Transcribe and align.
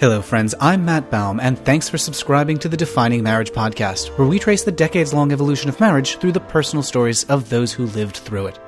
Hello, 0.00 0.22
friends. 0.22 0.54
I'm 0.60 0.84
Matt 0.84 1.10
Baum, 1.10 1.40
and 1.40 1.58
thanks 1.58 1.88
for 1.88 1.98
subscribing 1.98 2.58
to 2.58 2.68
the 2.68 2.76
Defining 2.76 3.22
Marriage 3.22 3.50
podcast, 3.50 4.16
where 4.16 4.28
we 4.28 4.38
trace 4.38 4.62
the 4.62 4.70
decades 4.70 5.12
long 5.12 5.32
evolution 5.32 5.68
of 5.68 5.80
marriage 5.80 6.18
through 6.18 6.32
the 6.32 6.40
personal 6.40 6.84
stories 6.84 7.24
of 7.24 7.48
those 7.48 7.72
who 7.72 7.86
lived 7.86 8.16
through 8.16 8.46
it. 8.46 8.60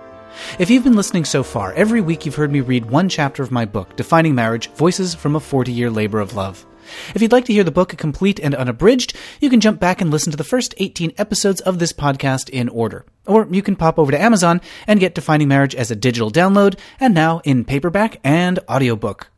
If 0.58 0.70
you've 0.70 0.84
been 0.84 0.96
listening 0.96 1.24
so 1.24 1.42
far, 1.42 1.72
every 1.74 2.00
week 2.00 2.26
you've 2.26 2.34
heard 2.34 2.50
me 2.50 2.60
read 2.60 2.90
one 2.90 3.08
chapter 3.08 3.42
of 3.42 3.50
my 3.50 3.64
book, 3.64 3.96
Defining 3.96 4.34
Marriage 4.34 4.70
Voices 4.70 5.14
from 5.14 5.36
a 5.36 5.40
40 5.40 5.72
Year 5.72 5.90
Labor 5.90 6.20
of 6.20 6.34
Love. 6.34 6.66
If 7.14 7.22
you'd 7.22 7.32
like 7.32 7.44
to 7.46 7.52
hear 7.52 7.64
the 7.64 7.70
book 7.70 7.96
complete 7.96 8.40
and 8.40 8.54
unabridged, 8.54 9.16
you 9.40 9.50
can 9.50 9.60
jump 9.60 9.80
back 9.80 10.00
and 10.00 10.10
listen 10.10 10.30
to 10.30 10.36
the 10.36 10.44
first 10.44 10.74
18 10.78 11.12
episodes 11.18 11.60
of 11.60 11.78
this 11.78 11.92
podcast 11.92 12.48
in 12.50 12.68
order. 12.68 13.04
Or 13.26 13.46
you 13.50 13.62
can 13.62 13.76
pop 13.76 13.98
over 13.98 14.10
to 14.12 14.20
Amazon 14.20 14.60
and 14.86 15.00
get 15.00 15.14
Defining 15.14 15.48
Marriage 15.48 15.74
as 15.74 15.90
a 15.90 15.96
digital 15.96 16.30
download 16.30 16.78
and 16.98 17.14
now 17.14 17.40
in 17.44 17.64
paperback 17.64 18.20
and 18.24 18.58
audiobook. 18.68 19.30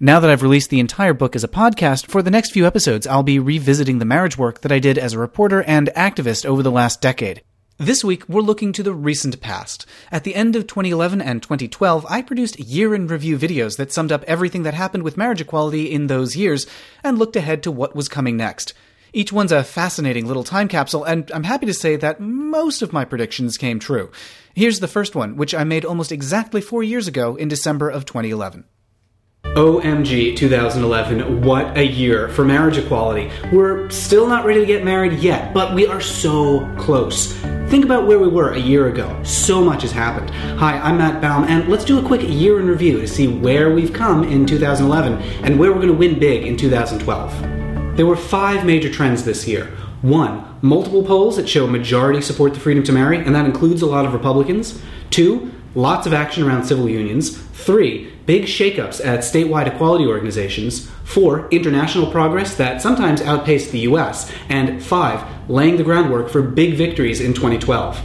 Now 0.00 0.20
that 0.20 0.30
I've 0.30 0.42
released 0.42 0.70
the 0.70 0.80
entire 0.80 1.14
book 1.14 1.36
as 1.36 1.44
a 1.44 1.48
podcast, 1.48 2.06
for 2.06 2.22
the 2.22 2.30
next 2.30 2.50
few 2.50 2.66
episodes, 2.66 3.06
I'll 3.06 3.22
be 3.22 3.38
revisiting 3.38 3.98
the 3.98 4.04
marriage 4.04 4.36
work 4.36 4.62
that 4.62 4.72
I 4.72 4.78
did 4.78 4.98
as 4.98 5.12
a 5.12 5.18
reporter 5.18 5.62
and 5.62 5.90
activist 5.96 6.44
over 6.44 6.62
the 6.62 6.70
last 6.70 7.00
decade. 7.00 7.42
This 7.80 8.04
week, 8.04 8.28
we're 8.28 8.42
looking 8.42 8.74
to 8.74 8.82
the 8.82 8.92
recent 8.92 9.40
past. 9.40 9.86
At 10.12 10.24
the 10.24 10.34
end 10.34 10.54
of 10.54 10.66
2011 10.66 11.22
and 11.22 11.42
2012, 11.42 12.04
I 12.10 12.20
produced 12.20 12.60
year 12.60 12.94
in 12.94 13.06
review 13.06 13.38
videos 13.38 13.78
that 13.78 13.90
summed 13.90 14.12
up 14.12 14.22
everything 14.24 14.64
that 14.64 14.74
happened 14.74 15.02
with 15.02 15.16
marriage 15.16 15.40
equality 15.40 15.90
in 15.90 16.06
those 16.06 16.36
years 16.36 16.66
and 17.02 17.18
looked 17.18 17.36
ahead 17.36 17.62
to 17.62 17.72
what 17.72 17.96
was 17.96 18.06
coming 18.06 18.36
next. 18.36 18.74
Each 19.14 19.32
one's 19.32 19.50
a 19.50 19.64
fascinating 19.64 20.26
little 20.26 20.44
time 20.44 20.68
capsule, 20.68 21.04
and 21.04 21.32
I'm 21.32 21.44
happy 21.44 21.64
to 21.64 21.72
say 21.72 21.96
that 21.96 22.20
most 22.20 22.82
of 22.82 22.92
my 22.92 23.06
predictions 23.06 23.56
came 23.56 23.78
true. 23.78 24.10
Here's 24.52 24.80
the 24.80 24.86
first 24.86 25.14
one, 25.14 25.36
which 25.36 25.54
I 25.54 25.64
made 25.64 25.86
almost 25.86 26.12
exactly 26.12 26.60
four 26.60 26.82
years 26.82 27.08
ago 27.08 27.36
in 27.36 27.48
December 27.48 27.88
of 27.88 28.04
2011. 28.04 28.64
OMG 29.42 30.36
2011, 30.36 31.40
what 31.40 31.78
a 31.78 31.86
year 31.86 32.28
for 32.28 32.44
marriage 32.44 32.76
equality. 32.76 33.30
We're 33.50 33.88
still 33.88 34.26
not 34.26 34.44
ready 34.44 34.60
to 34.60 34.66
get 34.66 34.84
married 34.84 35.14
yet, 35.14 35.54
but 35.54 35.74
we 35.74 35.86
are 35.86 36.02
so 36.02 36.70
close. 36.76 37.42
Think 37.70 37.84
about 37.84 38.08
where 38.08 38.18
we 38.18 38.26
were 38.26 38.50
a 38.50 38.58
year 38.58 38.88
ago. 38.88 39.22
So 39.22 39.62
much 39.62 39.82
has 39.82 39.92
happened. 39.92 40.28
Hi, 40.58 40.76
I'm 40.78 40.98
Matt 40.98 41.20
Baum, 41.20 41.44
and 41.44 41.68
let's 41.68 41.84
do 41.84 42.00
a 42.00 42.02
quick 42.02 42.20
year 42.28 42.58
in 42.58 42.66
review 42.66 43.00
to 43.00 43.06
see 43.06 43.28
where 43.28 43.72
we've 43.72 43.92
come 43.92 44.24
in 44.24 44.44
2011 44.44 45.22
and 45.44 45.56
where 45.56 45.70
we're 45.70 45.76
going 45.76 45.86
to 45.86 45.94
win 45.94 46.18
big 46.18 46.44
in 46.44 46.56
2012. 46.56 47.96
There 47.96 48.06
were 48.06 48.16
five 48.16 48.66
major 48.66 48.92
trends 48.92 49.22
this 49.22 49.46
year. 49.46 49.66
One, 50.02 50.58
multiple 50.62 51.04
polls 51.04 51.36
that 51.36 51.48
show 51.48 51.68
majority 51.68 52.20
support 52.20 52.54
the 52.54 52.60
freedom 52.60 52.82
to 52.82 52.92
marry, 52.92 53.18
and 53.18 53.36
that 53.36 53.46
includes 53.46 53.82
a 53.82 53.86
lot 53.86 54.04
of 54.04 54.14
Republicans. 54.14 54.82
Two, 55.10 55.52
lots 55.76 56.08
of 56.08 56.12
action 56.12 56.42
around 56.42 56.64
civil 56.64 56.88
unions. 56.88 57.38
Three, 57.38 58.12
big 58.26 58.46
shakeups 58.46 59.06
at 59.06 59.20
statewide 59.20 59.72
equality 59.72 60.06
organizations. 60.06 60.89
Four, 61.04 61.48
international 61.50 62.10
progress 62.10 62.54
that 62.56 62.80
sometimes 62.80 63.20
outpaced 63.22 63.72
the 63.72 63.80
US. 63.80 64.30
And 64.48 64.82
five, 64.82 65.24
laying 65.48 65.76
the 65.76 65.84
groundwork 65.84 66.28
for 66.28 66.42
big 66.42 66.74
victories 66.74 67.20
in 67.20 67.34
2012. 67.34 68.00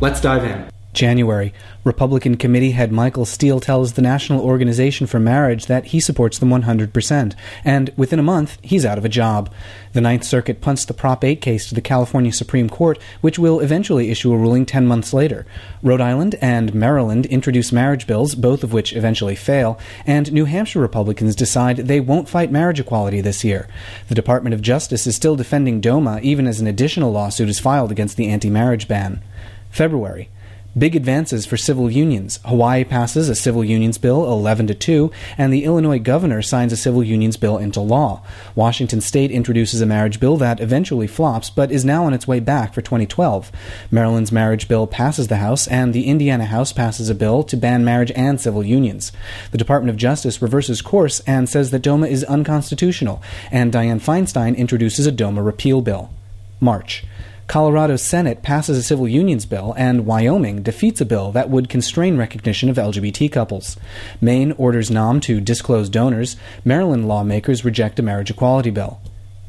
Let's 0.00 0.20
dive 0.20 0.44
in. 0.44 0.75
January, 0.96 1.52
Republican 1.84 2.36
committee 2.36 2.70
head 2.70 2.90
Michael 2.90 3.26
Steele 3.26 3.60
tells 3.60 3.92
the 3.92 4.02
National 4.02 4.40
Organization 4.40 5.06
for 5.06 5.20
Marriage 5.20 5.66
that 5.66 5.86
he 5.86 6.00
supports 6.00 6.38
them 6.38 6.48
100%, 6.48 7.34
and 7.64 7.92
within 7.98 8.18
a 8.18 8.22
month, 8.24 8.56
he's 8.62 8.86
out 8.86 8.96
of 8.96 9.04
a 9.04 9.10
job. 9.10 9.52
The 9.92 10.00
Ninth 10.00 10.24
Circuit 10.24 10.62
punts 10.62 10.86
the 10.86 10.94
Prop 10.94 11.22
8 11.22 11.42
case 11.42 11.68
to 11.68 11.74
the 11.74 11.82
California 11.82 12.32
Supreme 12.32 12.70
Court, 12.70 12.98
which 13.20 13.38
will 13.38 13.60
eventually 13.60 14.10
issue 14.10 14.32
a 14.32 14.38
ruling 14.38 14.64
10 14.64 14.86
months 14.86 15.12
later. 15.12 15.46
Rhode 15.82 16.00
Island 16.00 16.34
and 16.40 16.74
Maryland 16.74 17.26
introduce 17.26 17.72
marriage 17.72 18.06
bills, 18.06 18.34
both 18.34 18.64
of 18.64 18.72
which 18.72 18.94
eventually 18.94 19.36
fail, 19.36 19.78
and 20.06 20.32
New 20.32 20.46
Hampshire 20.46 20.80
Republicans 20.80 21.36
decide 21.36 21.76
they 21.76 22.00
won't 22.00 22.28
fight 22.28 22.50
marriage 22.50 22.80
equality 22.80 23.20
this 23.20 23.44
year. 23.44 23.68
The 24.08 24.14
Department 24.14 24.54
of 24.54 24.62
Justice 24.62 25.06
is 25.06 25.14
still 25.14 25.36
defending 25.36 25.82
DOMA, 25.82 26.20
even 26.22 26.46
as 26.46 26.58
an 26.58 26.66
additional 26.66 27.12
lawsuit 27.12 27.50
is 27.50 27.60
filed 27.60 27.92
against 27.92 28.16
the 28.16 28.28
anti 28.28 28.48
marriage 28.48 28.88
ban. 28.88 29.22
February. 29.70 30.30
Big 30.78 30.94
advances 30.94 31.46
for 31.46 31.56
civil 31.56 31.90
unions. 31.90 32.38
Hawaii 32.44 32.84
passes 32.84 33.30
a 33.30 33.34
civil 33.34 33.64
unions 33.64 33.96
bill 33.96 34.30
11 34.30 34.66
to 34.66 34.74
2, 34.74 35.10
and 35.38 35.50
the 35.50 35.64
Illinois 35.64 35.98
governor 35.98 36.42
signs 36.42 36.70
a 36.70 36.76
civil 36.76 37.02
unions 37.02 37.38
bill 37.38 37.56
into 37.56 37.80
law. 37.80 38.22
Washington 38.54 39.00
state 39.00 39.30
introduces 39.30 39.80
a 39.80 39.86
marriage 39.86 40.20
bill 40.20 40.36
that 40.36 40.60
eventually 40.60 41.06
flops, 41.06 41.48
but 41.48 41.72
is 41.72 41.82
now 41.82 42.04
on 42.04 42.12
its 42.12 42.28
way 42.28 42.40
back 42.40 42.74
for 42.74 42.82
2012. 42.82 43.50
Maryland's 43.90 44.30
marriage 44.30 44.68
bill 44.68 44.86
passes 44.86 45.28
the 45.28 45.36
House, 45.36 45.66
and 45.66 45.94
the 45.94 46.08
Indiana 46.08 46.44
House 46.44 46.74
passes 46.74 47.08
a 47.08 47.14
bill 47.14 47.42
to 47.44 47.56
ban 47.56 47.82
marriage 47.82 48.12
and 48.14 48.38
civil 48.38 48.62
unions. 48.62 49.12
The 49.52 49.58
Department 49.58 49.88
of 49.88 49.96
Justice 49.96 50.42
reverses 50.42 50.82
course 50.82 51.20
and 51.20 51.48
says 51.48 51.70
that 51.70 51.80
DOMA 51.80 52.06
is 52.06 52.22
unconstitutional, 52.24 53.22
and 53.50 53.72
Dianne 53.72 54.02
Feinstein 54.02 54.54
introduces 54.54 55.06
a 55.06 55.12
DOMA 55.12 55.42
repeal 55.42 55.80
bill. 55.80 56.10
March. 56.60 57.04
Colorado's 57.46 58.02
Senate 58.02 58.42
passes 58.42 58.76
a 58.76 58.82
civil 58.82 59.06
unions 59.06 59.46
bill, 59.46 59.72
and 59.76 60.04
Wyoming 60.04 60.62
defeats 60.62 61.00
a 61.00 61.04
bill 61.04 61.30
that 61.32 61.48
would 61.48 61.68
constrain 61.68 62.16
recognition 62.16 62.68
of 62.68 62.76
LGBT 62.76 63.30
couples. 63.30 63.76
Maine 64.20 64.52
orders 64.52 64.90
NOM 64.90 65.20
to 65.20 65.40
disclose 65.40 65.88
donors. 65.88 66.36
Maryland 66.64 67.06
lawmakers 67.06 67.64
reject 67.64 67.98
a 67.98 68.02
marriage 68.02 68.30
equality 68.30 68.70
bill. 68.70 69.00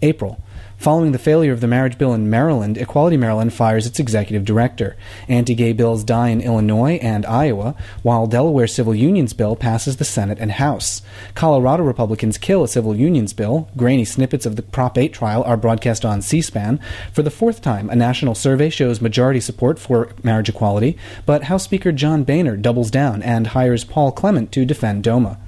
April. 0.02 0.40
Following 0.78 1.12
the 1.12 1.18
failure 1.18 1.52
of 1.52 1.60
the 1.60 1.68
marriage 1.68 1.98
bill 1.98 2.14
in 2.14 2.30
Maryland, 2.30 2.78
Equality 2.78 3.18
Maryland 3.18 3.52
fires 3.52 3.88
its 3.88 4.00
executive 4.00 4.46
director. 4.46 4.96
Anti 5.28 5.56
gay 5.56 5.74
bills 5.74 6.04
die 6.04 6.30
in 6.30 6.40
Illinois 6.40 7.00
and 7.02 7.26
Iowa, 7.26 7.76
while 8.04 8.28
Delaware 8.28 8.68
civil 8.68 8.94
unions 8.94 9.34
bill 9.34 9.56
passes 9.56 9.98
the 9.98 10.06
Senate 10.06 10.38
and 10.40 10.52
House. 10.52 11.02
Colorado 11.34 11.82
Republicans 11.82 12.38
kill 12.38 12.64
a 12.64 12.68
civil 12.68 12.96
unions 12.96 13.34
bill. 13.34 13.68
Grainy 13.76 14.06
snippets 14.06 14.46
of 14.46 14.56
the 14.56 14.62
Prop 14.62 15.00
8 15.00 15.12
trial 15.12 15.44
are 15.46 15.58
broadcast 15.58 16.06
on 16.06 16.22
C 16.22 16.44
SPAN. 16.44 16.80
For 17.12 17.24
the 17.24 17.32
fourth 17.32 17.60
time, 17.60 17.90
a 17.90 17.96
national 17.96 18.36
survey 18.36 18.70
shows 18.70 19.02
majority 19.02 19.40
support 19.40 19.80
for 19.80 20.12
marriage 20.22 20.50
equality, 20.50 20.96
but 21.26 21.46
House 21.46 21.64
Speaker 21.64 21.92
John 21.92 22.24
Boehner 22.24 22.56
doubles 22.56 22.92
down 22.92 23.24
and 23.24 23.48
hires 23.48 23.84
Paul 23.84 24.12
Clement 24.12 24.52
to 24.52 24.64
defend 24.64 25.04
DOMA. 25.04 25.40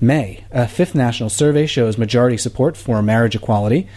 May, 0.00 0.44
a 0.52 0.68
fifth 0.68 0.94
national 0.94 1.28
survey 1.28 1.66
shows 1.66 1.98
majority 1.98 2.36
support 2.36 2.76
for 2.76 3.02
marriage 3.02 3.34
equality. 3.34 3.88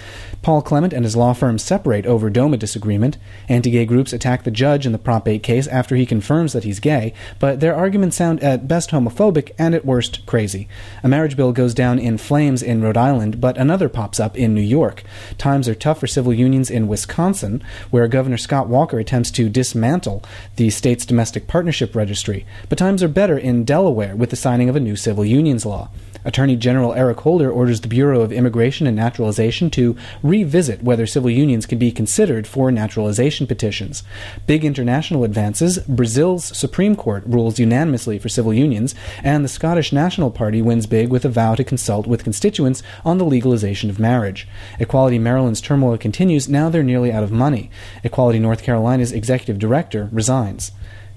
Paul 0.41 0.63
Clement 0.63 0.93
and 0.93 1.05
his 1.05 1.15
law 1.15 1.33
firm 1.33 1.59
separate 1.59 2.07
over 2.07 2.31
DOMA 2.31 2.57
disagreement. 2.57 3.19
Anti 3.47 3.69
gay 3.69 3.85
groups 3.85 4.11
attack 4.11 4.43
the 4.43 4.49
judge 4.49 4.87
in 4.87 4.93
the 4.93 4.97
Prop 4.97 5.27
8 5.27 5.43
case 5.43 5.67
after 5.67 5.95
he 5.95 6.07
confirms 6.07 6.53
that 6.53 6.63
he's 6.63 6.79
gay, 6.79 7.13
but 7.37 7.59
their 7.59 7.75
arguments 7.75 8.17
sound 8.17 8.39
at 8.41 8.67
best 8.67 8.89
homophobic 8.89 9.51
and 9.59 9.75
at 9.75 9.85
worst 9.85 10.25
crazy. 10.25 10.67
A 11.03 11.07
marriage 11.07 11.37
bill 11.37 11.51
goes 11.51 11.75
down 11.75 11.99
in 11.99 12.17
flames 12.17 12.63
in 12.63 12.81
Rhode 12.81 12.97
Island, 12.97 13.39
but 13.39 13.55
another 13.59 13.87
pops 13.87 14.19
up 14.19 14.35
in 14.35 14.55
New 14.55 14.61
York. 14.61 15.03
Times 15.37 15.69
are 15.69 15.75
tough 15.75 15.99
for 15.99 16.07
civil 16.07 16.33
unions 16.33 16.71
in 16.71 16.87
Wisconsin, 16.87 17.63
where 17.91 18.07
Governor 18.07 18.37
Scott 18.37 18.67
Walker 18.67 18.97
attempts 18.97 19.29
to 19.31 19.49
dismantle 19.49 20.23
the 20.55 20.71
state's 20.71 21.05
domestic 21.05 21.47
partnership 21.47 21.95
registry. 21.95 22.47
But 22.69 22.79
times 22.79 23.03
are 23.03 23.07
better 23.07 23.37
in 23.37 23.65
Delaware 23.65 24.15
with 24.15 24.31
the 24.31 24.35
signing 24.35 24.69
of 24.69 24.75
a 24.75 24.79
new 24.79 24.95
civil 24.95 25.23
unions 25.23 25.67
law. 25.67 25.90
Attorney 26.23 26.55
General 26.55 26.93
Eric 26.93 27.19
Holder 27.21 27.51
orders 27.51 27.81
the 27.81 27.87
Bureau 27.87 28.21
of 28.21 28.31
Immigration 28.31 28.87
and 28.87 28.95
Naturalization 28.95 29.69
to 29.71 29.95
revisit 30.21 30.83
whether 30.83 31.05
civil 31.05 31.29
unions 31.29 31.65
can 31.65 31.77
be 31.77 31.91
considered 31.91 32.47
for 32.47 32.71
naturalization 32.71 33.47
petitions. 33.47 34.03
Big 34.47 34.63
international 34.63 35.23
advances 35.23 35.79
Brazil's 35.79 36.55
Supreme 36.57 36.95
Court 36.95 37.23
rules 37.25 37.59
unanimously 37.59 38.19
for 38.19 38.29
civil 38.29 38.53
unions, 38.53 38.95
and 39.23 39.43
the 39.43 39.49
Scottish 39.49 39.91
National 39.91 40.31
Party 40.31 40.61
wins 40.61 40.87
big 40.87 41.09
with 41.09 41.25
a 41.25 41.29
vow 41.29 41.55
to 41.55 41.63
consult 41.63 42.07
with 42.07 42.23
constituents 42.23 42.83
on 43.03 43.17
the 43.17 43.25
legalization 43.25 43.89
of 43.89 43.99
marriage. 43.99 44.47
Equality 44.79 45.19
Maryland's 45.19 45.61
turmoil 45.61 45.97
continues 45.97 46.47
now 46.47 46.69
they're 46.69 46.83
nearly 46.83 47.11
out 47.11 47.23
of 47.23 47.31
money. 47.31 47.69
Equality 48.03 48.39
North 48.39 48.63
Carolina's 48.63 49.11
executive 49.11 49.59
director 49.59 50.09
resigns. 50.11 50.71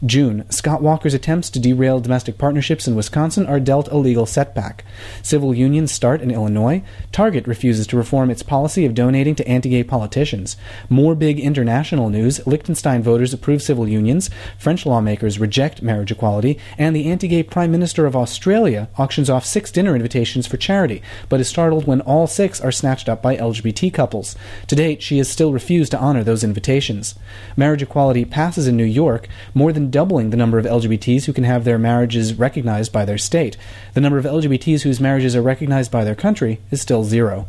June, 0.06 0.44
Scott 0.50 0.82
Walker's 0.82 1.14
attempts 1.14 1.48
to 1.48 1.58
derail 1.58 1.98
domestic 1.98 2.36
partnerships 2.36 2.86
in 2.86 2.94
Wisconsin 2.94 3.46
are 3.46 3.58
dealt 3.58 3.88
a 3.88 3.96
legal 3.96 4.26
setback. 4.26 4.84
Civil 5.22 5.54
unions 5.54 5.92
start 5.92 6.20
in 6.20 6.30
Illinois. 6.30 6.82
Target 7.10 7.46
refuses 7.46 7.86
to 7.86 7.96
reform 7.96 8.28
its 8.28 8.42
policy 8.42 8.84
of 8.84 8.92
donating 8.92 9.34
to 9.36 9.48
anti 9.48 9.70
gay 9.70 9.82
politicians. 9.82 10.58
More 10.90 11.14
big 11.14 11.40
international 11.40 12.10
news 12.10 12.46
Liechtenstein 12.46 13.02
voters 13.02 13.32
approve 13.32 13.62
civil 13.62 13.88
unions. 13.88 14.28
French 14.58 14.84
lawmakers 14.84 15.38
reject 15.38 15.80
marriage 15.80 16.12
equality. 16.12 16.58
And 16.76 16.94
the 16.94 17.10
anti 17.10 17.26
gay 17.26 17.42
Prime 17.42 17.70
Minister 17.70 18.04
of 18.04 18.14
Australia 18.14 18.90
auctions 18.98 19.30
off 19.30 19.46
six 19.46 19.72
dinner 19.72 19.96
invitations 19.96 20.46
for 20.46 20.58
charity, 20.58 21.00
but 21.30 21.40
is 21.40 21.48
startled 21.48 21.86
when 21.86 22.02
all 22.02 22.26
six 22.26 22.60
are 22.60 22.72
snatched 22.72 23.08
up 23.08 23.22
by 23.22 23.38
LGBT 23.38 23.94
couples. 23.94 24.36
To 24.66 24.76
date, 24.76 25.02
she 25.02 25.16
has 25.16 25.30
still 25.30 25.52
refused 25.54 25.92
to 25.92 25.98
honor 25.98 26.22
those 26.22 26.44
invitations. 26.44 27.14
Marriage 27.56 27.82
equality 27.82 28.26
passes 28.26 28.68
in 28.68 28.76
New 28.76 28.84
York. 28.84 29.28
More 29.54 29.72
than 29.72 29.93
doubling 29.94 30.30
the 30.30 30.36
number 30.36 30.58
of 30.58 30.64
LGBTs 30.64 31.26
who 31.26 31.32
can 31.32 31.44
have 31.44 31.62
their 31.62 31.78
marriages 31.78 32.34
recognized 32.34 32.92
by 32.92 33.04
their 33.04 33.16
state. 33.16 33.56
The 33.92 34.00
number 34.00 34.18
of 34.18 34.24
LGBTs 34.24 34.82
whose 34.82 34.98
marriages 34.98 35.36
are 35.36 35.40
recognized 35.40 35.92
by 35.92 36.02
their 36.02 36.16
country 36.16 36.58
is 36.72 36.82
still 36.82 37.04
zero. 37.04 37.46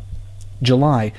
July. 0.62 1.12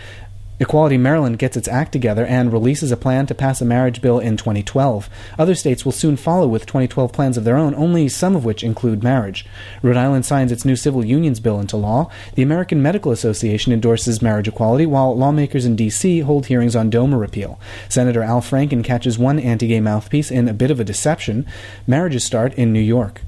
Equality 0.60 0.98
Maryland 0.98 1.38
gets 1.38 1.56
its 1.56 1.68
act 1.68 1.92
together 1.92 2.26
and 2.26 2.52
releases 2.52 2.92
a 2.92 2.98
plan 2.98 3.28
to 3.28 3.36
pass 3.36 3.62
a 3.62 3.66
marriage 3.66 4.02
bill 4.02 4.18
in 4.18 4.38
2012. 4.38 5.08
Other 5.38 5.54
states 5.54 5.86
will 5.86 5.92
soon 5.92 6.18
follow 6.18 6.48
with 6.48 6.66
2012 6.66 7.14
plans 7.14 7.38
of 7.38 7.44
their 7.44 7.58
own, 7.58 7.76
only 7.76 8.10
some 8.10 8.36
of 8.36 8.44
which 8.44 8.64
include 8.64 9.04
marriage. 9.04 9.46
Rhode 9.84 9.98
Island 9.98 10.26
signs 10.26 10.52
its 10.52 10.66
new 10.66 10.76
civil 10.76 11.06
unions 11.06 11.40
bill 11.40 11.60
into 11.60 11.78
law. 11.78 12.10
The 12.34 12.42
American 12.42 12.82
Medical 12.82 13.12
Association 13.12 13.72
endorses 13.72 14.22
marriage 14.22 14.48
equality, 14.48 14.88
while 14.88 15.16
lawmakers 15.16 15.66
in 15.66 15.76
D.C. 15.76 16.22
hold 16.22 16.48
hearings 16.48 16.76
on 16.76 16.90
DOMA 16.90 17.18
repeal. 17.18 17.60
Senator 17.88 18.24
Al 18.24 18.42
Franken 18.42 18.84
catches 18.84 19.20
one 19.20 19.38
anti 19.38 19.68
gay 19.68 19.80
mouthpiece 19.80 20.32
in 20.32 20.48
a 20.48 20.54
bit 20.54 20.72
of 20.72 20.80
a 20.80 20.84
deception. 20.84 21.46
Marriages 21.86 22.24
start 22.24 22.56
in 22.56 22.74
New 22.74 22.80
York. 22.80 23.22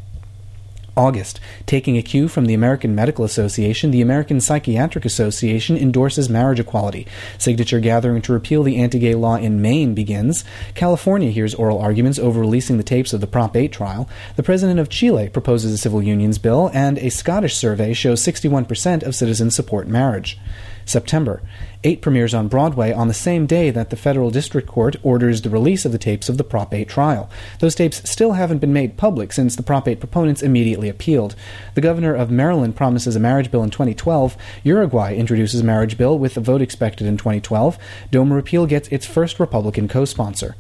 August. 0.99 1.39
Taking 1.65 1.97
a 1.97 2.01
cue 2.01 2.27
from 2.27 2.45
the 2.45 2.53
American 2.53 2.93
Medical 2.93 3.23
Association, 3.23 3.91
the 3.91 4.01
American 4.01 4.41
Psychiatric 4.41 5.05
Association 5.05 5.77
endorses 5.77 6.29
marriage 6.29 6.59
equality. 6.59 7.07
Signature 7.37 7.79
gathering 7.79 8.21
to 8.23 8.33
repeal 8.33 8.63
the 8.63 8.75
anti 8.75 8.99
gay 8.99 9.15
law 9.15 9.37
in 9.37 9.61
Maine 9.61 9.93
begins. 9.93 10.43
California 10.75 11.31
hears 11.31 11.55
oral 11.55 11.79
arguments 11.79 12.19
over 12.19 12.41
releasing 12.41 12.75
the 12.75 12.83
tapes 12.83 13.13
of 13.13 13.21
the 13.21 13.27
Prop 13.27 13.55
8 13.55 13.71
trial. 13.71 14.09
The 14.35 14.43
president 14.43 14.77
of 14.77 14.89
Chile 14.89 15.29
proposes 15.29 15.71
a 15.71 15.77
civil 15.77 16.03
unions 16.03 16.37
bill, 16.37 16.69
and 16.73 16.97
a 16.97 17.09
Scottish 17.09 17.55
survey 17.55 17.93
shows 17.93 18.21
61% 18.21 19.03
of 19.03 19.15
citizens 19.15 19.55
support 19.55 19.87
marriage. 19.87 20.37
September. 20.89 21.41
Eight 21.83 22.01
premieres 22.01 22.33
on 22.33 22.47
Broadway 22.50 22.91
on 22.91 23.07
the 23.07 23.13
same 23.13 23.45
day 23.45 23.69
that 23.69 23.89
the 23.89 23.95
federal 23.95 24.31
district 24.31 24.68
court 24.68 24.95
orders 25.01 25.41
the 25.41 25.50
release 25.50 25.86
of 25.86 25.91
the 25.91 25.97
tapes 25.97 26.27
of 26.27 26.38
the 26.38 26.44
Prop 26.44 26.74
8 26.74 26.89
trial. 26.89 27.30
Those 27.59 27.75
tapes 27.75 28.09
still 28.09 28.33
haven't 28.33 28.57
been 28.57 28.74
made 28.74 28.97
public 28.97 29.31
since 29.31 29.56
the 29.56 29.63
Prop 29.63 29.88
8 29.88 30.00
proponents 30.00 30.41
immediately 30.41 30.89
appealed. 30.89 31.36
The 31.75 31.81
governor 31.81 32.13
of 32.13 32.30
Maryland 32.30 32.75
promises 32.75 33.15
a 33.15 33.19
marriage 33.19 33.50
bill 33.50 33.63
in 33.63 33.69
2012. 33.69 34.36
Uruguay 34.63 35.15
introduces 35.15 35.63
marriage 35.63 35.97
bill 35.97 36.19
with 36.19 36.36
a 36.36 36.41
vote 36.41 36.62
expected 36.62 37.07
in 37.07 37.18
2012. 37.18 37.77
DOMA 38.12 38.35
repeal 38.35 38.65
gets 38.65 38.89
its 38.89 39.06
first 39.06 39.39
Republican 39.39 39.88
co 39.88 40.03
sponsor. 40.03 40.56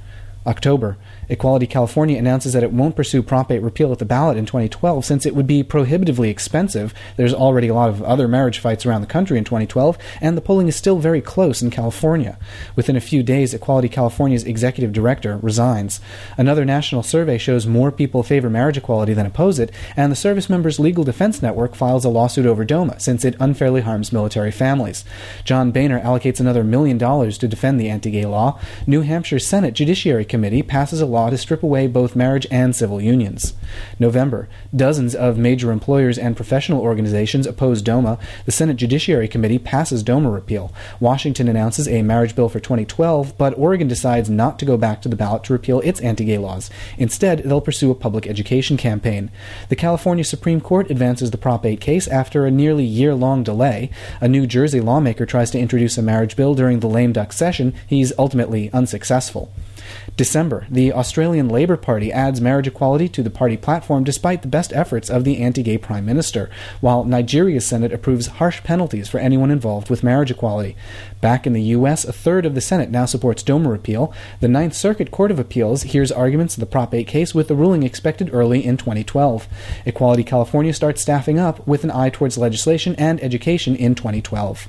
October. 0.45 0.97
Equality 1.29 1.67
California 1.67 2.17
announces 2.17 2.53
that 2.53 2.63
it 2.63 2.71
won't 2.71 2.95
pursue 2.95 3.21
Prop 3.21 3.51
8 3.51 3.59
repeal 3.59 3.91
at 3.91 3.99
the 3.99 4.05
ballot 4.05 4.37
in 4.37 4.45
2012 4.45 5.05
since 5.05 5.25
it 5.25 5.35
would 5.35 5.47
be 5.47 5.61
prohibitively 5.63 6.29
expensive. 6.29 6.93
There's 7.17 7.33
already 7.33 7.67
a 7.67 7.73
lot 7.73 7.89
of 7.89 8.01
other 8.01 8.27
marriage 8.27 8.59
fights 8.59 8.85
around 8.85 9.01
the 9.01 9.07
country 9.07 9.37
in 9.37 9.43
2012, 9.43 9.97
and 10.21 10.35
the 10.35 10.41
polling 10.41 10.67
is 10.67 10.75
still 10.75 10.97
very 10.97 11.21
close 11.21 11.61
in 11.61 11.69
California. 11.69 12.39
Within 12.75 12.95
a 12.95 13.01
few 13.01 13.21
days, 13.21 13.53
Equality 13.53 13.89
California's 13.89 14.43
executive 14.43 14.91
director 14.91 15.37
resigns. 15.37 16.01
Another 16.37 16.65
national 16.65 17.03
survey 17.03 17.37
shows 17.37 17.67
more 17.67 17.91
people 17.91 18.23
favor 18.23 18.49
marriage 18.49 18.77
equality 18.77 19.13
than 19.13 19.25
oppose 19.25 19.59
it, 19.59 19.71
and 19.95 20.11
the 20.11 20.15
Service 20.15 20.49
Members 20.49 20.79
Legal 20.79 21.03
Defense 21.03 21.41
Network 21.41 21.75
files 21.75 22.05
a 22.05 22.09
lawsuit 22.09 22.45
over 22.45 22.65
DOMA 22.65 22.99
since 22.99 23.23
it 23.23 23.35
unfairly 23.39 23.81
harms 23.81 24.11
military 24.11 24.51
families. 24.51 25.05
John 25.43 25.71
Boehner 25.71 26.01
allocates 26.01 26.39
another 26.39 26.63
million 26.63 26.97
dollars 26.97 27.37
to 27.37 27.47
defend 27.47 27.79
the 27.79 27.89
anti 27.89 28.09
gay 28.09 28.25
law. 28.25 28.59
New 28.87 29.01
Hampshire 29.01 29.39
Senate 29.39 29.73
Judiciary 29.73 30.25
Committee 30.25 30.63
passes 30.63 31.01
a 31.01 31.05
law 31.05 31.18
law 31.19 31.29
to 31.29 31.37
strip 31.37 31.63
away 31.63 31.85
both 31.85 32.15
marriage 32.15 32.47
and 32.49 32.73
civil 32.73 33.01
unions. 33.01 33.53
November. 33.99 34.47
Dozens 34.73 35.13
of 35.13 35.37
major 35.37 35.71
employers 35.71 36.17
and 36.17 36.35
professional 36.35 36.81
organizations 36.81 37.45
oppose 37.45 37.81
DOMA. 37.81 38.17
The 38.45 38.53
Senate 38.53 38.77
Judiciary 38.77 39.27
Committee 39.27 39.59
passes 39.59 40.01
DOMA 40.01 40.31
repeal. 40.31 40.73
Washington 41.01 41.49
announces 41.49 41.87
a 41.87 42.03
marriage 42.03 42.35
bill 42.35 42.47
for 42.47 42.61
2012, 42.61 43.37
but 43.37 43.57
Oregon 43.57 43.89
decides 43.89 44.29
not 44.29 44.57
to 44.59 44.65
go 44.65 44.77
back 44.77 45.01
to 45.01 45.09
the 45.09 45.17
ballot 45.17 45.43
to 45.43 45.53
repeal 45.53 45.81
its 45.81 45.99
anti 45.99 46.23
gay 46.23 46.37
laws. 46.37 46.69
Instead, 46.97 47.39
they'll 47.39 47.59
pursue 47.59 47.91
a 47.91 47.95
public 47.95 48.25
education 48.25 48.77
campaign. 48.77 49.29
The 49.67 49.75
California 49.75 50.23
Supreme 50.23 50.61
Court 50.61 50.89
advances 50.89 51.31
the 51.31 51.37
Prop 51.37 51.65
8 51.65 51.81
case 51.81 52.07
after 52.07 52.45
a 52.45 52.51
nearly 52.51 52.85
year 52.85 53.13
long 53.13 53.43
delay. 53.43 53.91
A 54.21 54.27
New 54.29 54.47
Jersey 54.47 54.79
lawmaker 54.79 55.25
tries 55.25 55.51
to 55.51 55.59
introduce 55.59 55.97
a 55.97 56.01
marriage 56.01 56.37
bill 56.37 56.55
during 56.55 56.79
the 56.79 56.87
lame 56.87 57.11
duck 57.11 57.33
session. 57.33 57.73
He's 57.85 58.13
ultimately 58.17 58.71
unsuccessful. 58.71 59.51
December, 60.17 60.65
the 60.69 60.91
Australian 60.91 61.47
Labor 61.47 61.77
Party 61.77 62.11
adds 62.11 62.41
marriage 62.41 62.67
equality 62.67 63.07
to 63.09 63.23
the 63.23 63.29
party 63.29 63.55
platform 63.55 64.03
despite 64.03 64.41
the 64.41 64.47
best 64.47 64.73
efforts 64.73 65.09
of 65.09 65.23
the 65.23 65.41
anti 65.41 65.63
gay 65.63 65.77
Prime 65.77 66.05
Minister, 66.05 66.49
while 66.81 67.05
Nigeria's 67.05 67.65
Senate 67.65 67.93
approves 67.93 68.27
harsh 68.27 68.61
penalties 68.63 69.07
for 69.07 69.19
anyone 69.19 69.51
involved 69.51 69.89
with 69.89 70.03
marriage 70.03 70.31
equality. 70.31 70.75
Back 71.21 71.47
in 71.47 71.53
the 71.53 71.61
U.S., 71.61 72.03
a 72.05 72.11
third 72.11 72.45
of 72.45 72.55
the 72.55 72.61
Senate 72.61 72.89
now 72.89 73.05
supports 73.05 73.43
DOMA 73.43 73.69
repeal. 73.69 74.13
The 74.41 74.47
Ninth 74.47 74.73
Circuit 74.73 75.11
Court 75.11 75.31
of 75.31 75.39
Appeals 75.39 75.83
hears 75.83 76.11
arguments 76.11 76.57
in 76.57 76.59
the 76.61 76.65
Prop 76.65 76.93
8 76.93 77.07
case 77.07 77.33
with 77.33 77.47
the 77.47 77.55
ruling 77.55 77.83
expected 77.83 78.33
early 78.33 78.65
in 78.65 78.77
2012. 78.77 79.47
Equality 79.85 80.23
California 80.23 80.73
starts 80.73 81.01
staffing 81.01 81.39
up 81.39 81.65
with 81.65 81.83
an 81.83 81.91
eye 81.91 82.09
towards 82.09 82.37
legislation 82.37 82.95
and 82.95 83.23
education 83.23 83.75
in 83.75 83.95
2012. 83.95 84.67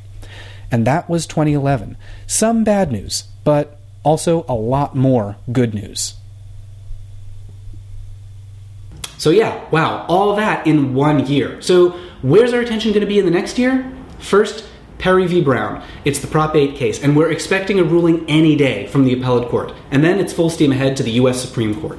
And 0.71 0.87
that 0.87 1.09
was 1.09 1.27
2011. 1.27 1.97
Some 2.27 2.63
bad 2.63 2.93
news, 2.93 3.25
but 3.43 3.80
also 4.03 4.45
a 4.49 4.55
lot 4.55 4.97
more 4.97 5.37
good 5.53 5.75
news. 5.75 6.15
So, 9.19 9.31
yeah, 9.31 9.69
wow, 9.71 10.07
all 10.09 10.37
that 10.37 10.67
in 10.67 10.95
one 10.95 11.27
year. 11.27 11.61
So, 11.61 11.91
where's 12.23 12.55
our 12.55 12.61
attention 12.61 12.93
going 12.93 13.03
to 13.03 13.07
be 13.07 13.19
in 13.19 13.27
the 13.27 13.31
next 13.31 13.59
year? 13.59 13.93
First, 14.19 14.65
Perry 15.01 15.27
v. 15.27 15.41
Brown. 15.41 15.83
It's 16.05 16.21
the 16.21 16.27
Prop 16.27 16.55
8 16.55 16.77
case, 16.77 17.03
and 17.03 17.17
we're 17.17 17.31
expecting 17.31 17.79
a 17.79 17.85
ruling 17.85 18.29
any 18.29 18.55
day 18.55 18.87
from 18.87 19.05
the 19.05 19.15
appellate 19.15 19.49
court. 19.49 19.75
And 19.91 20.05
then 20.05 20.21
it's 20.21 20.33
full 20.33 20.51
steam 20.51 20.73
ahead 20.73 20.97
to 20.99 21.03
the 21.03 21.13
U.S. 21.13 21.41
Supreme 21.41 21.79
Court. 21.81 21.99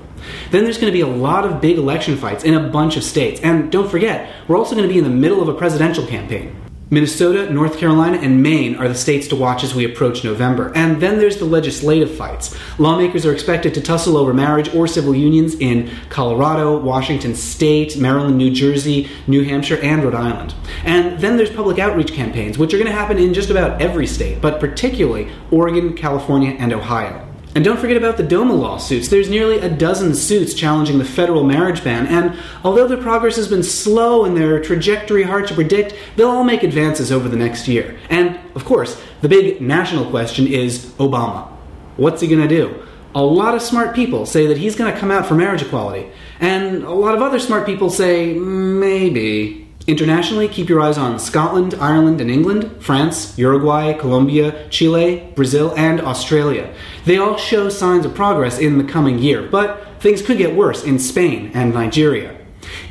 Then 0.51 0.63
there's 0.63 0.77
going 0.77 0.92
to 0.92 0.97
be 0.97 1.01
a 1.01 1.07
lot 1.07 1.45
of 1.45 1.62
big 1.62 1.77
election 1.77 2.15
fights 2.15 2.44
in 2.44 2.54
a 2.54 2.69
bunch 2.69 2.97
of 2.97 3.04
states. 3.04 3.42
And 3.42 3.71
don't 3.71 3.89
forget, 3.89 4.31
we're 4.47 4.57
also 4.57 4.75
going 4.75 4.88
to 4.88 4.94
be 4.94 5.00
in 5.00 5.04
the 5.04 5.09
middle 5.09 5.42
of 5.42 5.47
a 5.47 5.54
presidential 5.54 6.06
campaign. 6.06 6.61
Minnesota, 6.94 7.50
North 7.50 7.78
Carolina, 7.78 8.18
and 8.18 8.44
Maine 8.44 8.76
are 8.76 8.90
the 8.90 8.96
states 8.96 9.26
to 9.30 9.36
watch 9.38 9.64
as 9.64 9.74
we 9.74 9.86
approach 9.86 10.26
November. 10.26 10.74
And 10.76 11.02
then 11.02 11.20
there's 11.20 11.38
the 11.38 11.46
legislative 11.46 12.14
fights. 12.14 12.54
Lawmakers 12.78 13.26
are 13.26 13.32
expected 13.32 13.74
to 13.76 13.82
tussle 13.82 14.18
over 14.18 14.34
marriage 14.34 14.76
or 14.76 14.88
civil 14.88 15.16
unions 15.16 15.56
in 15.56 15.90
Colorado, 16.10 16.78
Washington 16.78 17.34
State, 17.34 17.96
Maryland, 17.96 18.38
New 18.38 18.52
Jersey, 18.52 19.10
New 19.26 19.46
Hampshire, 19.46 19.80
and 19.82 20.04
Rhode 20.04 20.16
Island. 20.16 20.54
And 20.84 21.18
then 21.22 21.38
there's 21.38 21.50
public 21.50 21.80
outreach 21.80 22.12
campaigns, 22.12 22.58
which 22.58 22.74
are 22.74 22.78
going 22.78 22.92
to 22.92 22.94
happen 22.94 23.18
in 23.18 23.34
just 23.34 23.50
about 23.50 23.82
every 23.82 24.06
state, 24.06 24.42
but 24.42 24.60
particularly 24.60 25.30
Oregon, 25.50 25.96
California, 25.96 26.58
and 26.60 26.74
Ohio. 26.74 27.31
And 27.53 27.65
don't 27.65 27.80
forget 27.80 27.98
about 27.98 28.15
the 28.15 28.24
DOMA 28.24 28.53
lawsuits. 28.53 29.09
There's 29.09 29.30
nearly 29.30 29.59
a 29.59 29.69
dozen 29.69 30.15
suits 30.15 30.53
challenging 30.53 31.00
the 31.00 31.06
federal 31.06 31.44
marriage 31.44 31.83
ban, 31.83 32.07
and 32.07 32.39
although 32.63 32.88
their 32.88 32.98
progress 32.98 33.36
has 33.36 33.50
been 33.50 33.63
slow 33.63 34.24
and 34.24 34.38
their 34.38 34.62
trajectory 34.62 35.24
hard 35.24 35.48
to 35.48 35.53
predict, 35.53 35.94
they'll 36.15 36.30
all 36.30 36.45
make 36.45 36.63
advances 36.63 37.12
over 37.12 37.27
the 37.27 37.36
next 37.36 37.68
year. 37.68 38.00
And, 38.09 38.39
of 38.56 38.63
course, 38.63 39.01
the 39.19 39.27
big 39.27 39.62
national 39.62 40.09
question 40.09 40.48
is 40.48 40.86
Obama. 40.98 41.50
What's 41.98 42.21
he 42.21 42.27
gonna 42.30 42.48
do? 42.48 42.74
A 43.13 43.21
lot 43.21 43.54
of 43.54 43.62
smart 43.62 43.94
people 43.94 44.25
say 44.25 44.47
that 44.47 44.57
he's 44.57 44.77
gonna 44.77 44.97
come 44.97 45.12
out 45.12 45.25
for 45.25 45.36
marriage 45.36 45.62
equality, 45.62 46.07
and 46.39 46.83
a 46.83 46.94
lot 46.94 47.15
of 47.15 47.21
other 47.21 47.38
smart 47.38 47.65
people 47.65 47.89
say 47.89 48.33
maybe. 48.33 49.61
Internationally, 49.88 50.48
keep 50.48 50.69
your 50.69 50.80
eyes 50.80 50.98
on 50.98 51.18
Scotland, 51.18 51.73
Ireland, 51.73 52.21
and 52.21 52.30
England, 52.30 52.71
France, 52.80 53.35
Uruguay, 53.38 53.94
Colombia, 53.94 54.69
Chile, 54.69 55.31
Brazil, 55.35 55.73
and 55.76 56.00
Australia. 56.02 56.71
They 57.06 57.18
all 57.18 57.35
show 57.35 57.68
signs 57.69 58.06
of 58.06 58.14
progress 58.14 58.59
in 58.59 58.78
the 58.78 58.83
coming 58.83 59.18
year, 59.18 59.42
but 59.42 59.88
things 60.00 60.21
could 60.21 60.38
get 60.38 60.56
worse 60.56 60.83
in 60.83 61.00
Spain 61.00 61.52
and 61.56 61.73
Nigeria. 61.73 62.38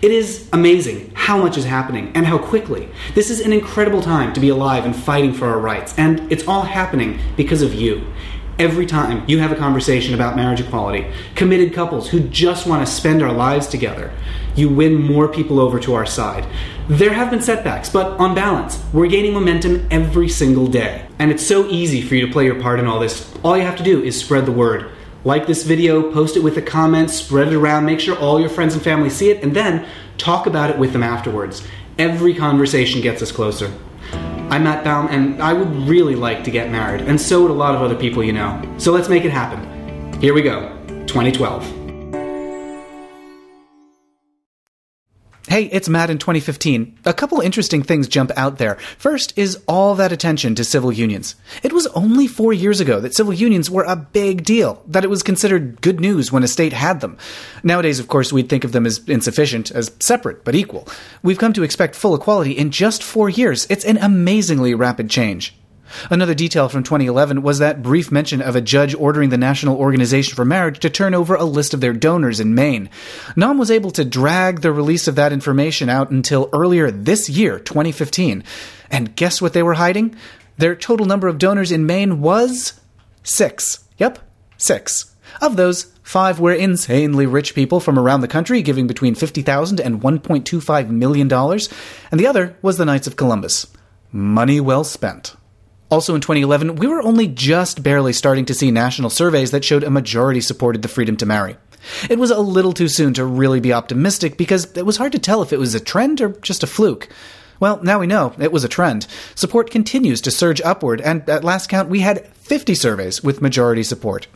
It 0.03 0.11
is 0.11 0.49
amazing 0.53 1.13
how 1.15 1.39
much 1.39 1.57
is 1.57 1.65
happening 1.65 2.11
and 2.15 2.27
how 2.27 2.39
quickly. 2.39 2.89
This 3.15 3.31
is 3.31 3.41
an 3.41 3.53
incredible 3.53 4.03
time 4.03 4.33
to 4.33 4.41
be 4.41 4.49
alive 4.49 4.85
and 4.85 4.97
fighting 4.97 5.33
for 5.33 5.47
our 5.47 5.61
rights, 5.61 5.95
and 5.97 6.31
it's 6.33 6.49
all 6.49 6.63
happening 6.63 7.21
because 7.37 7.63
of 7.63 7.73
you. 7.73 8.05
Every 8.61 8.85
time 8.85 9.25
you 9.27 9.39
have 9.39 9.53
a 9.53 9.57
conversation 9.57 10.13
about 10.13 10.37
marriage 10.37 10.61
equality, 10.61 11.11
committed 11.35 11.73
couples 11.73 12.11
who 12.11 12.21
just 12.21 12.67
want 12.67 12.87
to 12.87 12.93
spend 12.93 13.23
our 13.23 13.33
lives 13.33 13.67
together, 13.67 14.13
you 14.55 14.69
win 14.69 15.01
more 15.01 15.29
people 15.29 15.59
over 15.59 15.81
to 15.81 15.95
our 15.95 16.05
side. 16.05 16.45
There 16.87 17.15
have 17.15 17.31
been 17.31 17.41
setbacks, 17.41 17.89
but 17.89 18.21
on 18.21 18.35
balance, 18.35 18.79
we're 18.93 19.07
gaining 19.07 19.33
momentum 19.33 19.89
every 19.91 20.29
single 20.29 20.67
day. 20.67 21.07
And 21.19 21.31
it's 21.31 21.47
so 21.47 21.69
easy 21.69 22.03
for 22.03 22.17
you 22.17 22.27
to 22.27 22.33
play 22.35 22.45
your 22.45 22.61
part 22.61 22.79
in 22.81 22.87
all 22.87 23.01
this. 23.01 23.35
All 23.43 23.57
you 23.57 23.63
have 23.63 23.79
to 23.79 23.83
do 23.83 24.03
is 24.03 24.21
spread 24.21 24.45
the 24.45 24.53
word. 24.53 24.93
Like 25.25 25.47
this 25.47 25.63
video, 25.63 26.13
post 26.13 26.37
it 26.37 26.43
with 26.43 26.59
a 26.59 26.63
comment, 26.63 27.09
spread 27.09 27.49
it 27.49 27.55
around, 27.55 27.87
make 27.87 28.01
sure 28.01 28.19
all 28.19 28.39
your 28.39 28.51
friends 28.51 28.75
and 28.75 28.83
family 28.83 29.09
see 29.09 29.31
it, 29.31 29.43
and 29.43 29.57
then 29.57 29.87
talk 30.19 30.47
about 30.47 30.69
it 30.69 30.79
with 30.79 30.93
them 30.93 31.03
afterwards. 31.03 31.67
Every 31.99 32.35
conversation 32.35 33.01
gets 33.01 33.23
us 33.23 33.33
closer. 33.33 33.73
I'm 34.51 34.65
Matt 34.65 34.83
Baum, 34.83 35.07
and 35.13 35.41
I 35.41 35.53
would 35.53 35.69
really 35.89 36.17
like 36.17 36.43
to 36.43 36.51
get 36.51 36.73
married, 36.73 37.03
and 37.03 37.21
so 37.21 37.43
would 37.43 37.53
a 37.53 37.55
lot 37.55 37.77
of 37.77 37.83
other 37.83 37.95
people 37.95 38.25
you 38.25 38.33
know. 38.33 38.61
So 38.79 38.91
let's 38.91 39.09
make 39.09 39.25
it 39.25 39.31
happen. 39.31 40.21
Here 40.21 40.35
we 40.35 40.43
go 40.43 40.77
2012. 41.07 41.80
Hey, 45.51 45.65
it's 45.65 45.89
Matt 45.89 46.11
in 46.11 46.19
2015. 46.19 47.01
A 47.07 47.13
couple 47.13 47.41
interesting 47.41 47.83
things 47.83 48.07
jump 48.07 48.31
out 48.37 48.59
there. 48.59 48.77
First 48.99 49.37
is 49.37 49.61
all 49.67 49.97
that 49.97 50.13
attention 50.13 50.55
to 50.55 50.63
civil 50.63 50.93
unions. 50.93 51.35
It 51.65 51.73
was 51.73 51.89
only 51.89 52.29
four 52.29 52.53
years 52.53 52.79
ago 52.79 53.01
that 53.01 53.17
civil 53.17 53.33
unions 53.33 53.69
were 53.69 53.83
a 53.83 53.97
big 53.97 54.45
deal, 54.45 54.81
that 54.87 55.03
it 55.03 55.11
was 55.11 55.25
considered 55.25 55.81
good 55.81 55.99
news 55.99 56.31
when 56.31 56.45
a 56.45 56.47
state 56.47 56.73
had 56.73 57.01
them. 57.01 57.19
Nowadays, 57.65 57.99
of 57.99 58.07
course, 58.07 58.33
we'd 58.33 58.49
think 58.49 58.63
of 58.63 58.71
them 58.71 58.87
as 58.87 59.01
insufficient, 59.09 59.73
as 59.73 59.91
separate 59.99 60.45
but 60.45 60.55
equal. 60.55 60.87
We've 61.21 61.37
come 61.37 61.55
to 61.55 61.65
expect 61.65 61.97
full 61.97 62.15
equality 62.15 62.53
in 62.53 62.71
just 62.71 63.03
four 63.03 63.29
years. 63.29 63.67
It's 63.69 63.85
an 63.85 63.97
amazingly 63.97 64.75
rapid 64.75 65.11
change. 65.11 65.60
Another 66.11 66.35
detail 66.35 66.69
from 66.69 66.83
2011 66.83 67.43
was 67.43 67.59
that 67.59 67.83
brief 67.83 68.11
mention 68.11 68.41
of 68.43 68.57
a 68.57 68.61
judge 68.61 68.95
ordering 68.95 69.31
the 69.31 69.39
National 69.39 69.77
Organization 69.77 70.35
for 70.35 70.45
Marriage 70.45 70.79
to 70.81 70.91
turn 70.91 71.15
over 71.15 71.35
a 71.35 71.45
list 71.45 71.75
of 71.75 71.81
their 71.81 71.93
donors 71.93 72.41
in 72.41 72.55
Maine. 72.55 72.91
NOM 73.37 73.59
was 73.59 73.71
able 73.71 73.91
to 73.93 74.05
drag 74.05 74.61
the 74.61 74.73
release 74.73 75.09
of 75.09 75.15
that 75.17 75.33
information 75.33 75.89
out 75.89 76.11
until 76.11 76.49
earlier 76.53 76.91
this 76.91 77.29
year, 77.29 77.59
2015. 77.59 78.45
And 78.91 79.15
guess 79.17 79.41
what 79.41 79.53
they 79.53 79.63
were 79.63 79.75
hiding? 79.75 80.17
Their 80.59 80.77
total 80.77 81.07
number 81.07 81.29
of 81.29 81.39
donors 81.39 81.73
in 81.73 81.87
Maine 81.87 82.21
was 82.21 82.81
six. 83.23 83.85
Yep, 83.99 84.19
six. 84.59 85.15
Of 85.41 85.57
those, 85.57 85.85
five 86.03 86.41
were 86.41 86.53
insanely 86.53 87.27
rich 87.27 87.55
people 87.55 87.81
from 87.81 87.99
around 87.99 88.21
the 88.21 88.29
country, 88.29 88.63
giving 88.63 88.87
between 88.87 89.15
$50,000 89.15 89.81
and 89.81 90.03
$1.25 90.03 90.89
million, 90.91 91.33
and 91.33 92.21
the 92.21 92.27
other 92.27 92.57
was 92.63 92.77
the 92.77 92.85
Knights 92.85 93.07
of 93.07 93.17
Columbus. 93.17 93.67
Money 94.13 94.61
well 94.61 94.85
spent. 94.85 95.37
Also 95.91 96.15
in 96.15 96.21
2011, 96.21 96.77
we 96.77 96.87
were 96.87 97.03
only 97.03 97.27
just 97.27 97.83
barely 97.83 98.13
starting 98.13 98.45
to 98.45 98.55
see 98.55 98.71
national 98.71 99.11
surveys 99.11 99.51
that 99.51 99.65
showed 99.65 99.83
a 99.83 99.91
majority 99.91 100.41
supported 100.41 100.83
the 100.83 100.89
freedom 100.89 101.17
to 101.17 101.27
marry. 101.27 101.57
It 102.09 102.19
was 102.19 102.31
a 102.31 102.39
little 102.39 102.73
too 102.73 102.89
soon 102.89 103.15
to 103.15 103.25
really 103.25 103.59
be 103.59 103.73
optimistic 103.73 104.37
because 104.37 104.71
it 104.77 104.87
was 104.87 104.99
hard 104.99 105.13
to 105.13 105.19
tell 105.19 105.43
if 105.43 105.53
it 105.53 105.59
was 105.59 105.75
a 105.75 105.81
trend 105.81 106.21
or 106.21 106.29
just 106.29 106.63
a 106.63 106.69
fluke. 106.69 107.09
Well, 107.59 107.83
now 107.83 107.99
we 107.99 108.07
know 108.07 108.35
it 108.39 108.53
was 108.53 108.65
a 108.65 108.69
trend. 108.69 109.07
Support 109.35 109.71
continues 109.71 110.21
to 110.23 110.31
surge 110.31 110.61
upward, 110.63 111.01
and 111.01 111.29
at 111.29 111.45
last 111.45 111.69
count, 111.69 111.89
we 111.89 112.01
had 112.01 112.27
50 112.37 112.75
surveys 112.75 113.23
with 113.23 113.43
majority 113.43 113.83
support. 113.83 114.29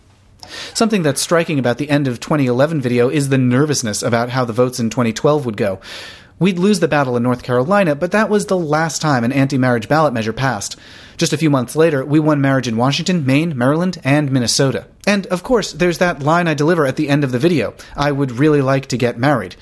Something 0.74 1.02
that's 1.02 1.22
striking 1.22 1.58
about 1.58 1.78
the 1.78 1.88
end 1.88 2.06
of 2.06 2.20
2011 2.20 2.80
video 2.80 3.08
is 3.08 3.28
the 3.28 3.38
nervousness 3.38 4.02
about 4.02 4.28
how 4.28 4.44
the 4.44 4.52
votes 4.52 4.78
in 4.78 4.90
2012 4.90 5.46
would 5.46 5.56
go. 5.56 5.80
We'd 6.38 6.58
lose 6.58 6.80
the 6.80 6.88
battle 6.88 7.16
in 7.16 7.22
North 7.22 7.44
Carolina, 7.44 7.94
but 7.94 8.10
that 8.10 8.28
was 8.28 8.46
the 8.46 8.56
last 8.56 9.00
time 9.00 9.22
an 9.22 9.32
anti 9.32 9.56
marriage 9.56 9.88
ballot 9.88 10.12
measure 10.12 10.32
passed. 10.32 10.76
Just 11.16 11.32
a 11.32 11.36
few 11.38 11.48
months 11.48 11.76
later, 11.76 12.04
we 12.04 12.18
won 12.18 12.40
marriage 12.40 12.66
in 12.66 12.76
Washington, 12.76 13.24
Maine, 13.24 13.56
Maryland, 13.56 13.98
and 14.02 14.32
Minnesota. 14.32 14.86
And 15.06 15.26
of 15.26 15.44
course, 15.44 15.72
there's 15.72 15.98
that 15.98 16.22
line 16.22 16.48
I 16.48 16.54
deliver 16.54 16.86
at 16.86 16.96
the 16.96 17.08
end 17.08 17.22
of 17.22 17.30
the 17.30 17.38
video 17.38 17.74
I 17.96 18.10
would 18.10 18.32
really 18.32 18.62
like 18.62 18.86
to 18.86 18.96
get 18.96 19.16
married. 19.16 19.54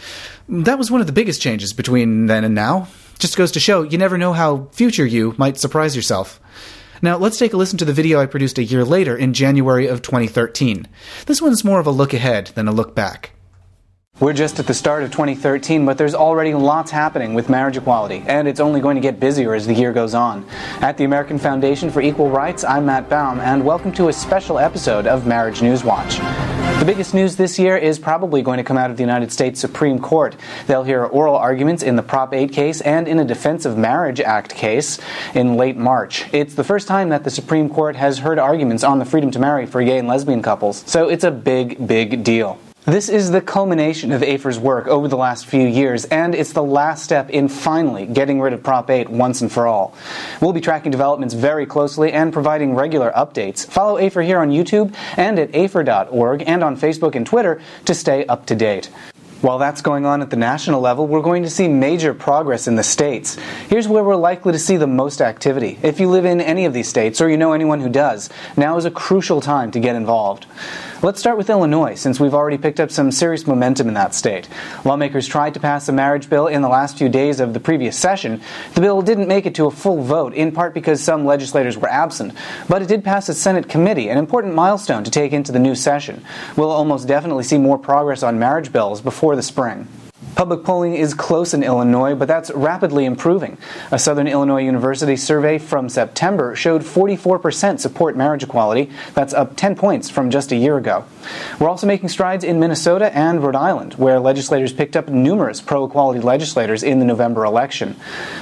That 0.49 0.79
was 0.79 0.91
one 0.91 1.03
of 1.03 1.07
the 1.07 1.13
biggest 1.13 1.43
changes 1.43 1.75
between 1.75 2.27
then 2.27 2.45
and 2.45 2.55
now. 2.55 2.89
Just 3.19 3.37
goes 3.37 3.53
to 3.53 3.61
show 3.61 3.83
you 3.83 3.99
never 3.99 4.17
know 4.17 4.33
how 4.33 4.69
future 4.73 5.07
you 5.07 5.35
might 5.37 5.59
surprise 5.59 5.95
yourself. 5.95 6.41
Now, 7.03 7.19
let's 7.19 7.39
take 7.39 7.53
a 7.53 7.57
listen 7.57 7.79
to 7.79 7.85
the 7.85 7.93
video 7.93 8.21
I 8.21 8.27
produced 8.27 8.59
a 8.59 8.65
year 8.65 8.85
later 8.85 9.17
in 9.17 9.35
January 9.35 9.89
of 9.89 10.03
2013. 10.03 10.87
This 11.27 11.43
one's 11.43 11.65
more 11.65 11.81
of 11.81 11.87
a 11.87 11.91
look 11.91 12.15
ahead 12.15 12.53
than 12.55 12.69
a 12.69 12.73
look 12.73 12.95
back. 12.95 13.33
We're 14.23 14.33
just 14.33 14.61
at 14.61 14.69
the 14.69 14.75
start 14.75 15.03
of 15.03 15.11
2013, 15.11 15.85
but 15.85 15.99
there's 15.99 16.15
already 16.15 16.55
lots 16.55 16.93
happening 16.93 17.35
with 17.35 17.49
marriage 17.49 17.77
equality, 17.77 18.23
and 18.29 18.47
it's 18.47 18.61
only 18.61 18.81
going 18.81 18.95
to 18.95 19.01
get 19.01 19.19
busier 19.19 19.53
as 19.53 19.67
the 19.67 19.75
year 19.75 19.93
goes 19.93 20.15
on. 20.15 20.47
At 20.81 20.97
the 20.97 21.03
American 21.03 21.41
Foundation 21.41 21.91
for 21.91 22.01
Equal 22.01 22.31
Rights, 22.31 22.63
I'm 22.63 22.87
Matt 22.87 23.09
Baum, 23.09 23.41
and 23.41 23.65
welcome 23.65 23.91
to 23.95 24.11
a 24.11 24.13
special 24.13 24.61
episode 24.61 25.09
of 25.09 25.27
Marriage 25.27 25.61
News 25.61 25.83
Watch. 25.83 26.19
The 26.79 26.85
biggest 26.87 27.15
news 27.15 27.35
this 27.35 27.59
year 27.59 27.77
is 27.77 27.99
probably 27.99 28.43
going 28.43 28.59
to 28.59 28.63
come 28.63 28.79
out 28.79 28.93
of 28.93 28.97
the 28.97 29.03
United 29.03 29.33
States 29.33 29.59
Supreme 29.59 29.99
Court. 29.99 30.37
They'll 30.69 30.85
hear 30.85 31.05
oral 31.05 31.35
arguments 31.35 31.83
in 31.83 31.97
the 31.97 32.03
Prop 32.05 32.33
8 32.33 32.53
case 32.53 32.81
and 32.83 33.09
in 33.09 33.19
a 33.19 33.25
Defense 33.25 33.65
of 33.65 33.77
Marriage 33.77 34.21
Act 34.21 34.55
case 34.55 35.01
in 35.35 35.57
late 35.57 35.77
March. 35.77 36.33
It's 36.33 36.55
the 36.55 36.63
first 36.63 36.87
time 36.87 37.09
that 37.09 37.25
the 37.25 37.31
Supreme 37.31 37.69
Court 37.69 37.97
has 37.97 38.21
heard 38.21 38.39
arguments 38.39 38.85
on 38.85 39.01
the 39.01 39.05
freedom 39.05 39.33
to 39.33 39.41
marry 39.41 39.67
for 39.67 39.83
gay 39.83 39.99
and 39.99 40.07
lesbian 40.07 40.43
couples, 40.43 40.85
so 40.87 41.09
it's 41.09 41.25
a 41.25 41.33
big, 41.33 41.89
big 41.89 42.23
deal. 42.23 42.61
This 42.85 43.09
is 43.09 43.31
the 43.31 43.41
culmination 43.41 44.11
of 44.11 44.25
AFER's 44.25 44.59
work 44.59 44.89
over 44.89 45.07
the 45.07 45.17
last 45.17 45.47
few 45.47 45.69
years, 45.69 46.05
and 46.07 46.35
it's 46.35 46.53
the 46.53 46.65
last 46.65 47.05
step 47.05 47.31
in 47.31 47.47
finally 47.47 48.07
getting 48.07 48.41
rid 48.41 48.53
of 48.53 48.65
Prop 48.65 48.91
8 48.91 49.09
once 49.09 49.41
and 49.41 49.53
for 49.53 49.69
all. 49.69 49.95
We'll 50.41 50.53
be 50.53 50.61
tracking 50.61 50.91
developments 50.91 51.33
very 51.33 51.65
closely 51.65 52.11
and 52.11 52.33
providing 52.33 52.75
regular 52.75 53.13
updates. 53.13 53.65
Follow 53.65 53.99
AFER 53.99 54.23
here 54.23 54.41
on 54.41 54.51
YouTube 54.51 54.97
and 55.17 55.39
at 55.39 55.55
AFER.org 55.55 56.43
and 56.45 56.65
on 56.65 56.77
Facebook 56.77 57.15
and 57.15 57.25
Twitter 57.25 57.63
to 57.85 57.95
stay 57.95 58.27
up 58.27 58.47
to 58.47 58.57
date. 58.57 58.91
While 59.43 59.59
that's 59.59 59.83
going 59.83 60.07
on 60.07 60.23
at 60.23 60.31
the 60.31 60.37
national 60.37 60.81
level, 60.81 61.09
we're 61.09 61.21
going 61.21 61.43
to 61.43 61.51
see 61.51 61.67
major 61.67 62.15
progress 62.15 62.69
in 62.69 62.77
the 62.77 62.85
states. 62.85 63.35
Here's 63.69 63.89
where 63.89 64.05
we're 64.05 64.15
likely 64.15 64.53
to 64.53 64.59
see 64.59 64.77
the 64.77 64.87
most 64.87 65.21
activity. 65.21 65.81
If 65.83 65.99
you 65.99 66.09
live 66.09 66.25
in 66.25 66.41
any 66.41 66.65
of 66.65 66.73
these 66.73 66.89
states 66.89 67.21
or 67.21 67.29
you 67.29 67.37
know 67.37 67.53
anyone 67.53 67.81
who 67.81 67.89
does, 67.89 68.31
now 68.57 68.77
is 68.77 68.85
a 68.85 68.91
crucial 68.91 69.41
time 69.41 69.73
to 69.73 69.81
get 69.81 69.97
involved. 69.97 70.47
Let's 71.03 71.19
start 71.19 71.37
with 71.37 71.51
Illinois, 71.51 71.97
since 71.97 72.21
we've 72.21 72.33
already 72.33 72.59
picked 72.59 72.79
up 72.79 72.93
some 72.93 73.11
serious 73.11 73.45
momentum 73.45 73.89
in 73.89 73.95
that 73.95 74.15
state. 74.15 74.49
Lawmakers 74.85 75.27
tried 75.27 75.55
to 75.55 75.61
pass 75.61 75.89
a 75.89 75.93
marriage 75.93 76.31
bill 76.31 76.47
in 76.47 76.63
the 76.63 76.69
last 76.69 76.97
few 76.97 77.09
days 77.09 77.41
of 77.41 77.55
the 77.55 77.59
previous 77.59 77.99
session. 77.99 78.41
The 78.75 78.81
bill 78.81 79.03
didn't 79.03 79.27
make 79.27 79.45
it 79.45 79.57
to 79.57 79.67
a 79.67 79.73
full 79.73 80.01
vote, 80.05 80.33
in 80.33 80.53
part 80.53 80.75
because 80.75 81.03
some 81.03 81.25
legislators 81.25 81.77
were 81.77 81.89
absent, 81.89 82.35
but 82.69 82.83
it 82.83 82.87
did 82.87 83.03
pass 83.03 83.29
a 83.29 83.35
Senate 83.35 83.69
committee, 83.69 84.11
an 84.11 84.19
important 84.19 84.55
milestone 84.55 85.03
to 85.03 85.11
take 85.11 85.33
into 85.33 85.51
the 85.51 85.59
new 85.59 85.75
session. 85.75 86.25
We'll 86.57 86.71
almost 86.71 87.09
definitely 87.09 87.43
see 87.43 87.59
more 87.59 87.79
progress 87.79 88.23
on 88.23 88.39
marriage 88.39 88.73
bills 88.73 89.01
before 89.01 89.32
the 89.37 89.43
spring. 89.43 89.89
Public 90.35 90.65
polling 90.65 90.95
is 90.95 91.13
close 91.13 91.53
in 91.53 91.63
Illinois, 91.63 92.15
but 92.15 92.27
that's 92.27 92.51
rapidly 92.53 93.05
improving. 93.05 93.59
A 93.91 93.99
Southern 93.99 94.27
Illinois 94.27 94.65
University 94.65 95.15
survey 95.15 95.59
from 95.59 95.91
September 95.91 96.57
showed 96.57 96.83
44% 96.83 97.79
support 97.79 98.17
marriage 98.17 98.43
equality. 98.43 98.91
That's 99.13 99.35
up 99.35 99.57
10 99.57 99.77
points 99.77 100.09
from 100.09 100.31
just 100.31 100.51
a 100.51 100.57
year 100.57 100.79
ago. 100.79 101.05
We're 101.61 101.69
also 101.69 101.87
making 101.87 102.09
strides 102.09 102.45
in 102.45 102.59
Minnesota 102.59 103.15
and 103.17 103.43
Rhode 103.43 103.57
Island, 103.57 103.95
where 103.95 104.19
legislators 104.19 104.73
picked 104.73 104.97
up 104.97 105.09
numerous 105.09 105.61
pro 105.61 105.85
equality 105.85 106.21
legislators 106.21 106.83
in 106.83 106.99
the 106.99 107.05
November 107.05 107.45
election. 107.45 107.97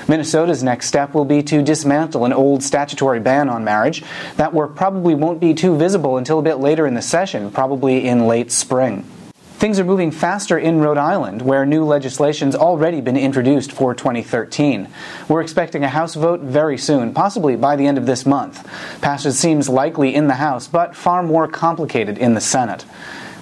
Minnesota's 0.07 0.63
next 0.63 0.87
step 0.87 1.13
will 1.13 1.25
be 1.25 1.43
to 1.43 1.61
dismantle 1.61 2.25
an 2.25 2.33
old 2.33 2.63
statutory 2.63 3.19
ban 3.19 3.49
on 3.49 3.65
marriage. 3.65 4.05
That 4.37 4.55
work 4.55 4.77
probably 4.77 5.17
won't 5.17 5.41
be 5.41 5.55
too 5.55 5.77
visible 5.77 6.19
until 6.19 6.39
a 6.39 6.43
bit 6.43 6.61
later 6.61 6.87
in 6.87 6.95
the 6.95 7.03
session, 7.03 7.51
probably 7.51 8.07
in 8.07 8.29
late 8.29 8.53
spring. 8.53 9.05
Things 9.61 9.79
are 9.79 9.85
moving 9.85 10.11
faster 10.11 10.59
in 10.59 10.81
Rhode 10.81 10.97
Island, 10.97 11.43
where 11.43 11.67
new 11.67 11.85
legislation's 11.85 12.57
already 12.57 13.03
been 13.03 13.19
introduced 13.19 13.73
for 13.73 13.95
2013. 13.95 14.89
We're 15.29 15.43
expecting 15.43 15.85
a 15.85 15.89
House 15.91 16.15
vote 16.15 16.41
very 16.41 16.79
soon, 16.79 17.13
possibly 17.13 17.57
by 17.57 17.77
the 17.77 17.87
end 17.87 17.99
of 17.99 18.07
this 18.07 18.25
month. 18.25 18.67
Passage 19.03 19.35
seems 19.35 19.69
likely 19.69 20.15
in 20.15 20.29
the 20.29 20.37
House, 20.37 20.67
but 20.67 20.97
far 20.97 21.23
more 21.23 21.47
complicated 21.47 22.17
in 22.17 22.33
the 22.33 22.41
Senate. 22.41 22.87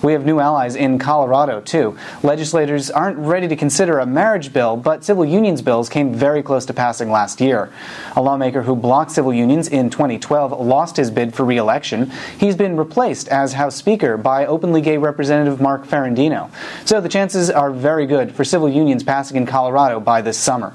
We 0.02 0.12
have 0.12 0.24
new 0.24 0.38
allies 0.38 0.76
in 0.76 0.98
Colorado, 0.98 1.60
too. 1.60 1.96
Legislators 2.22 2.90
aren't 2.90 3.18
ready 3.18 3.48
to 3.48 3.56
consider 3.56 3.98
a 3.98 4.06
marriage 4.06 4.52
bill, 4.52 4.76
but 4.76 5.04
civil 5.04 5.24
unions 5.24 5.62
bills 5.62 5.88
came 5.88 6.14
very 6.14 6.42
close 6.42 6.64
to 6.66 6.72
passing 6.72 7.10
last 7.10 7.40
year. 7.40 7.70
A 8.16 8.22
lawmaker 8.22 8.62
who 8.62 8.76
blocked 8.76 9.10
civil 9.10 9.32
unions 9.32 9.68
in 9.68 9.90
2012 9.90 10.52
lost 10.60 10.96
his 10.96 11.10
bid 11.10 11.34
for 11.34 11.44
re 11.44 11.56
election. 11.56 12.10
He's 12.38 12.56
been 12.56 12.76
replaced 12.76 13.28
as 13.28 13.54
House 13.54 13.76
Speaker 13.76 14.16
by 14.16 14.46
openly 14.46 14.80
gay 14.80 14.98
Representative 14.98 15.60
Mark 15.60 15.86
Ferrandino. 15.86 16.50
So 16.84 17.00
the 17.00 17.08
chances 17.08 17.50
are 17.50 17.70
very 17.70 18.06
good 18.06 18.34
for 18.34 18.44
civil 18.44 18.68
unions 18.68 19.02
passing 19.02 19.36
in 19.36 19.46
Colorado 19.46 20.00
by 20.00 20.22
this 20.22 20.38
summer. 20.38 20.74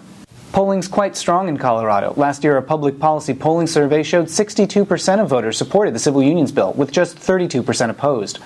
Polling's 0.53 0.87
quite 0.87 1.17
strong 1.17 1.47
in 1.47 1.57
Colorado. 1.57 2.13
Last 2.15 2.43
year, 2.43 2.57
a 2.57 2.61
public 2.61 2.99
policy 2.99 3.33
polling 3.33 3.65
survey 3.65 4.03
showed 4.03 4.27
62% 4.27 5.19
of 5.19 5.27
voters 5.27 5.57
supported 5.57 5.95
the 5.95 5.99
civil 5.99 6.21
unions 6.21 6.51
bill, 6.51 6.73
with 6.73 6.91
just 6.91 7.17
32% 7.17 7.89
opposed. 7.89 8.37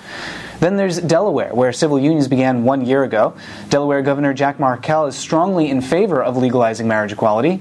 Then 0.58 0.78
there's 0.78 1.02
Delaware, 1.02 1.54
where 1.54 1.70
civil 1.70 1.98
unions 1.98 2.26
began 2.26 2.64
one 2.64 2.86
year 2.86 3.04
ago. 3.04 3.34
Delaware 3.68 4.00
Governor 4.00 4.32
Jack 4.32 4.56
Markell 4.56 5.06
is 5.06 5.16
strongly 5.16 5.68
in 5.68 5.82
favor 5.82 6.22
of 6.22 6.38
legalizing 6.38 6.88
marriage 6.88 7.12
equality. 7.12 7.60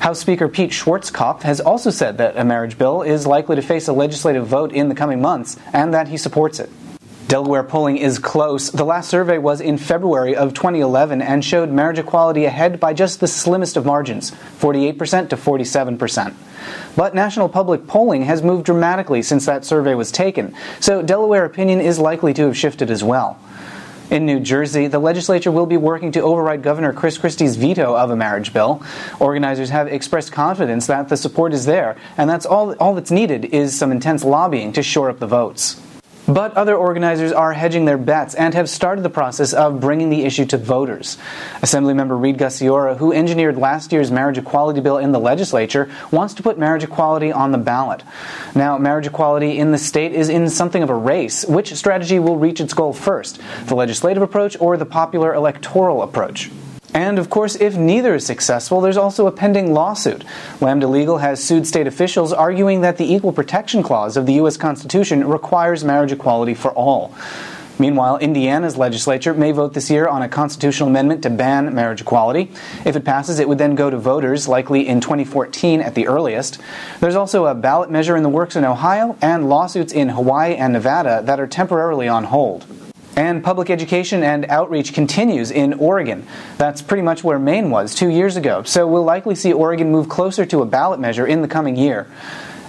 House 0.00 0.18
Speaker 0.18 0.48
Pete 0.48 0.72
Schwarzkopf 0.72 1.42
has 1.42 1.60
also 1.60 1.90
said 1.90 2.18
that 2.18 2.36
a 2.36 2.44
marriage 2.44 2.76
bill 2.76 3.02
is 3.02 3.24
likely 3.24 3.54
to 3.54 3.62
face 3.62 3.86
a 3.86 3.92
legislative 3.92 4.48
vote 4.48 4.72
in 4.72 4.88
the 4.88 4.96
coming 4.96 5.20
months 5.20 5.56
and 5.72 5.94
that 5.94 6.08
he 6.08 6.16
supports 6.16 6.58
it. 6.58 6.70
Delaware 7.30 7.62
polling 7.62 7.96
is 7.96 8.18
close. 8.18 8.72
The 8.72 8.82
last 8.82 9.08
survey 9.08 9.38
was 9.38 9.60
in 9.60 9.78
February 9.78 10.34
of 10.34 10.52
2011 10.52 11.22
and 11.22 11.44
showed 11.44 11.70
marriage 11.70 12.00
equality 12.00 12.44
ahead 12.44 12.80
by 12.80 12.92
just 12.92 13.20
the 13.20 13.28
slimmest 13.28 13.76
of 13.76 13.86
margins 13.86 14.32
48% 14.58 15.28
to 15.28 15.36
47%. 15.36 16.34
But 16.96 17.14
national 17.14 17.48
public 17.48 17.86
polling 17.86 18.24
has 18.24 18.42
moved 18.42 18.66
dramatically 18.66 19.22
since 19.22 19.46
that 19.46 19.64
survey 19.64 19.94
was 19.94 20.10
taken, 20.10 20.56
so 20.80 21.02
Delaware 21.02 21.44
opinion 21.44 21.80
is 21.80 22.00
likely 22.00 22.34
to 22.34 22.46
have 22.46 22.56
shifted 22.56 22.90
as 22.90 23.04
well. 23.04 23.38
In 24.10 24.26
New 24.26 24.40
Jersey, 24.40 24.88
the 24.88 24.98
legislature 24.98 25.52
will 25.52 25.66
be 25.66 25.76
working 25.76 26.10
to 26.10 26.20
override 26.22 26.64
Governor 26.64 26.92
Chris 26.92 27.16
Christie's 27.16 27.54
veto 27.54 27.94
of 27.94 28.10
a 28.10 28.16
marriage 28.16 28.52
bill. 28.52 28.82
Organizers 29.20 29.70
have 29.70 29.86
expressed 29.86 30.32
confidence 30.32 30.88
that 30.88 31.08
the 31.08 31.16
support 31.16 31.52
is 31.52 31.64
there, 31.64 31.96
and 32.16 32.28
that's 32.28 32.44
all, 32.44 32.72
all 32.80 32.96
that's 32.96 33.12
needed 33.12 33.44
is 33.44 33.78
some 33.78 33.92
intense 33.92 34.24
lobbying 34.24 34.72
to 34.72 34.82
shore 34.82 35.08
up 35.08 35.20
the 35.20 35.28
votes. 35.28 35.80
But 36.30 36.56
other 36.56 36.76
organizers 36.76 37.32
are 37.32 37.52
hedging 37.52 37.86
their 37.86 37.98
bets 37.98 38.36
and 38.36 38.54
have 38.54 38.70
started 38.70 39.02
the 39.02 39.10
process 39.10 39.52
of 39.52 39.80
bringing 39.80 40.10
the 40.10 40.24
issue 40.24 40.46
to 40.46 40.58
voters. 40.58 41.18
Assemblymember 41.56 42.20
Reed 42.20 42.38
Gusciora, 42.38 42.96
who 42.96 43.12
engineered 43.12 43.56
last 43.56 43.90
year's 43.90 44.12
marriage 44.12 44.38
equality 44.38 44.80
bill 44.80 44.98
in 44.98 45.10
the 45.10 45.18
legislature, 45.18 45.90
wants 46.12 46.34
to 46.34 46.44
put 46.44 46.56
marriage 46.56 46.84
equality 46.84 47.32
on 47.32 47.50
the 47.50 47.58
ballot. 47.58 48.04
Now, 48.54 48.78
marriage 48.78 49.08
equality 49.08 49.58
in 49.58 49.72
the 49.72 49.78
state 49.78 50.12
is 50.12 50.28
in 50.28 50.48
something 50.48 50.84
of 50.84 50.90
a 50.90 50.94
race. 50.94 51.44
Which 51.44 51.74
strategy 51.74 52.20
will 52.20 52.36
reach 52.36 52.60
its 52.60 52.74
goal 52.74 52.92
first? 52.92 53.40
The 53.66 53.74
legislative 53.74 54.22
approach 54.22 54.56
or 54.60 54.76
the 54.76 54.86
popular 54.86 55.34
electoral 55.34 56.00
approach? 56.00 56.48
And 56.92 57.18
of 57.18 57.30
course, 57.30 57.56
if 57.56 57.76
neither 57.76 58.14
is 58.16 58.26
successful, 58.26 58.80
there's 58.80 58.96
also 58.96 59.26
a 59.26 59.32
pending 59.32 59.72
lawsuit. 59.72 60.24
Lambda 60.60 60.88
Legal 60.88 61.18
has 61.18 61.42
sued 61.42 61.66
state 61.66 61.86
officials 61.86 62.32
arguing 62.32 62.80
that 62.80 62.96
the 62.96 63.12
Equal 63.12 63.32
Protection 63.32 63.82
Clause 63.82 64.16
of 64.16 64.26
the 64.26 64.34
U.S. 64.34 64.56
Constitution 64.56 65.26
requires 65.28 65.84
marriage 65.84 66.12
equality 66.12 66.54
for 66.54 66.72
all. 66.72 67.14
Meanwhile, 67.78 68.18
Indiana's 68.18 68.76
legislature 68.76 69.32
may 69.32 69.52
vote 69.52 69.72
this 69.72 69.88
year 69.88 70.06
on 70.06 70.20
a 70.20 70.28
constitutional 70.28 70.90
amendment 70.90 71.22
to 71.22 71.30
ban 71.30 71.74
marriage 71.74 72.02
equality. 72.02 72.50
If 72.84 72.94
it 72.94 73.06
passes, 73.06 73.38
it 73.38 73.48
would 73.48 73.56
then 73.56 73.74
go 73.74 73.88
to 73.88 73.96
voters, 73.96 74.46
likely 74.46 74.86
in 74.86 75.00
2014 75.00 75.80
at 75.80 75.94
the 75.94 76.06
earliest. 76.06 76.58
There's 77.00 77.14
also 77.14 77.46
a 77.46 77.54
ballot 77.54 77.90
measure 77.90 78.16
in 78.16 78.22
the 78.22 78.28
works 78.28 78.54
in 78.54 78.66
Ohio 78.66 79.16
and 79.22 79.48
lawsuits 79.48 79.94
in 79.94 80.10
Hawaii 80.10 80.56
and 80.56 80.74
Nevada 80.74 81.22
that 81.24 81.40
are 81.40 81.46
temporarily 81.46 82.06
on 82.06 82.24
hold. 82.24 82.66
And 83.16 83.42
public 83.42 83.70
education 83.70 84.22
and 84.22 84.44
outreach 84.46 84.94
continues 84.94 85.50
in 85.50 85.74
Oregon. 85.74 86.26
That's 86.58 86.80
pretty 86.80 87.02
much 87.02 87.24
where 87.24 87.38
Maine 87.38 87.70
was 87.70 87.94
two 87.94 88.08
years 88.08 88.36
ago. 88.36 88.62
So 88.62 88.86
we'll 88.86 89.04
likely 89.04 89.34
see 89.34 89.52
Oregon 89.52 89.90
move 89.90 90.08
closer 90.08 90.46
to 90.46 90.62
a 90.62 90.66
ballot 90.66 91.00
measure 91.00 91.26
in 91.26 91.42
the 91.42 91.48
coming 91.48 91.76
year. 91.76 92.06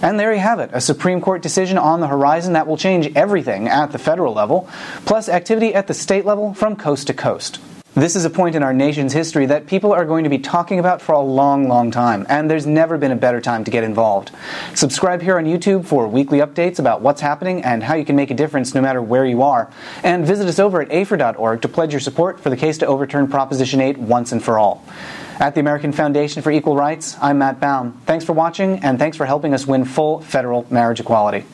And 0.02 0.18
there 0.18 0.34
you 0.34 0.40
have 0.40 0.58
it, 0.58 0.70
a 0.72 0.80
Supreme 0.80 1.20
Court 1.20 1.42
decision 1.42 1.78
on 1.78 2.00
the 2.00 2.08
horizon 2.08 2.54
that 2.54 2.66
will 2.66 2.76
change 2.76 3.14
everything 3.14 3.68
at 3.68 3.92
the 3.92 3.98
federal 3.98 4.34
level, 4.34 4.68
plus 5.06 5.28
activity 5.28 5.74
at 5.74 5.86
the 5.86 5.94
state 5.94 6.24
level 6.24 6.54
from 6.54 6.74
coast 6.74 7.06
to 7.06 7.14
coast. 7.14 7.60
This 7.94 8.16
is 8.16 8.24
a 8.24 8.30
point 8.30 8.54
in 8.54 8.62
our 8.62 8.72
nation's 8.72 9.12
history 9.12 9.44
that 9.44 9.66
people 9.66 9.92
are 9.92 10.06
going 10.06 10.24
to 10.24 10.30
be 10.30 10.38
talking 10.38 10.78
about 10.78 11.02
for 11.02 11.12
a 11.12 11.20
long, 11.20 11.68
long 11.68 11.90
time, 11.90 12.24
and 12.30 12.50
there's 12.50 12.66
never 12.66 12.96
been 12.96 13.12
a 13.12 13.16
better 13.16 13.38
time 13.38 13.64
to 13.64 13.70
get 13.70 13.84
involved. 13.84 14.30
Subscribe 14.74 15.20
here 15.20 15.36
on 15.36 15.44
YouTube 15.44 15.84
for 15.84 16.08
weekly 16.08 16.38
updates 16.38 16.78
about 16.78 17.02
what's 17.02 17.20
happening 17.20 17.62
and 17.64 17.82
how 17.82 17.94
you 17.94 18.06
can 18.06 18.16
make 18.16 18.30
a 18.30 18.34
difference 18.34 18.74
no 18.74 18.80
matter 18.80 19.02
where 19.02 19.26
you 19.26 19.42
are. 19.42 19.70
And 20.02 20.24
visit 20.24 20.48
us 20.48 20.58
over 20.58 20.80
at 20.80 20.90
AFER.org 20.90 21.60
to 21.60 21.68
pledge 21.68 21.92
your 21.92 22.00
support 22.00 22.40
for 22.40 22.48
the 22.48 22.56
case 22.56 22.78
to 22.78 22.86
overturn 22.86 23.28
Proposition 23.28 23.82
8 23.82 23.98
once 23.98 24.32
and 24.32 24.42
for 24.42 24.58
all. 24.58 24.82
At 25.38 25.54
the 25.54 25.60
American 25.60 25.92
Foundation 25.92 26.40
for 26.40 26.50
Equal 26.50 26.76
Rights, 26.76 27.18
I'm 27.20 27.36
Matt 27.36 27.60
Baum. 27.60 28.00
Thanks 28.06 28.24
for 28.24 28.32
watching, 28.32 28.78
and 28.78 28.98
thanks 28.98 29.18
for 29.18 29.26
helping 29.26 29.52
us 29.52 29.66
win 29.66 29.84
full 29.84 30.22
federal 30.22 30.66
marriage 30.70 31.00
equality. 31.00 31.44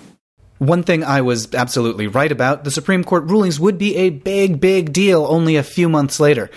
One 0.58 0.82
thing 0.82 1.04
I 1.04 1.20
was 1.20 1.54
absolutely 1.54 2.08
right 2.08 2.32
about 2.32 2.64
the 2.64 2.72
Supreme 2.72 3.04
Court 3.04 3.24
rulings 3.24 3.60
would 3.60 3.78
be 3.78 3.94
a 3.94 4.10
big, 4.10 4.60
big 4.60 4.92
deal 4.92 5.24
only 5.24 5.54
a 5.54 5.62
few 5.62 5.88
months 5.88 6.18
later. 6.18 6.50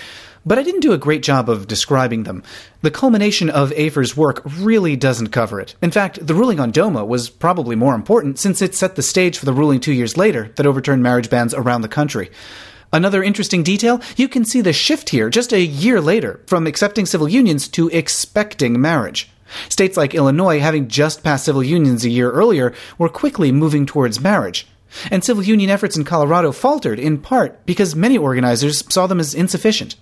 But 0.43 0.57
I 0.57 0.63
didn't 0.63 0.81
do 0.81 0.93
a 0.93 0.97
great 0.97 1.21
job 1.21 1.47
of 1.47 1.67
describing 1.67 2.23
them. 2.23 2.41
The 2.81 2.89
culmination 2.89 3.51
of 3.51 3.71
AFER's 3.73 4.17
work 4.17 4.41
really 4.57 4.95
doesn't 4.95 5.27
cover 5.27 5.59
it. 5.59 5.75
In 5.83 5.91
fact, 5.91 6.25
the 6.25 6.33
ruling 6.33 6.59
on 6.59 6.71
DOMA 6.71 7.05
was 7.05 7.29
probably 7.29 7.75
more 7.75 7.93
important 7.93 8.39
since 8.39 8.59
it 8.59 8.73
set 8.73 8.95
the 8.95 9.03
stage 9.03 9.37
for 9.37 9.45
the 9.45 9.53
ruling 9.53 9.79
two 9.79 9.93
years 9.93 10.17
later 10.17 10.51
that 10.55 10.65
overturned 10.65 11.03
marriage 11.03 11.29
bans 11.29 11.53
around 11.53 11.81
the 11.81 11.87
country. 11.87 12.31
Another 12.91 13.21
interesting 13.21 13.61
detail 13.61 14.01
you 14.17 14.27
can 14.27 14.43
see 14.43 14.61
the 14.61 14.73
shift 14.73 15.09
here 15.09 15.29
just 15.29 15.53
a 15.53 15.61
year 15.61 16.01
later 16.01 16.41
from 16.47 16.65
accepting 16.65 17.05
civil 17.05 17.29
unions 17.29 17.67
to 17.69 17.89
expecting 17.89 18.81
marriage. 18.81 19.30
States 19.69 19.97
like 19.97 20.13
Illinois, 20.13 20.59
having 20.59 20.87
just 20.87 21.23
passed 21.23 21.45
civil 21.45 21.63
unions 21.63 22.05
a 22.05 22.09
year 22.09 22.31
earlier, 22.31 22.73
were 22.97 23.09
quickly 23.09 23.51
moving 23.51 23.85
towards 23.85 24.21
marriage. 24.21 24.67
And 25.09 25.23
civil 25.23 25.43
union 25.43 25.69
efforts 25.69 25.95
in 25.95 26.03
Colorado 26.03 26.51
faltered, 26.51 26.99
in 26.99 27.19
part 27.19 27.65
because 27.65 27.95
many 27.95 28.17
organizers 28.17 28.83
saw 28.93 29.07
them 29.07 29.19
as 29.19 29.33
insufficient. 29.33 29.95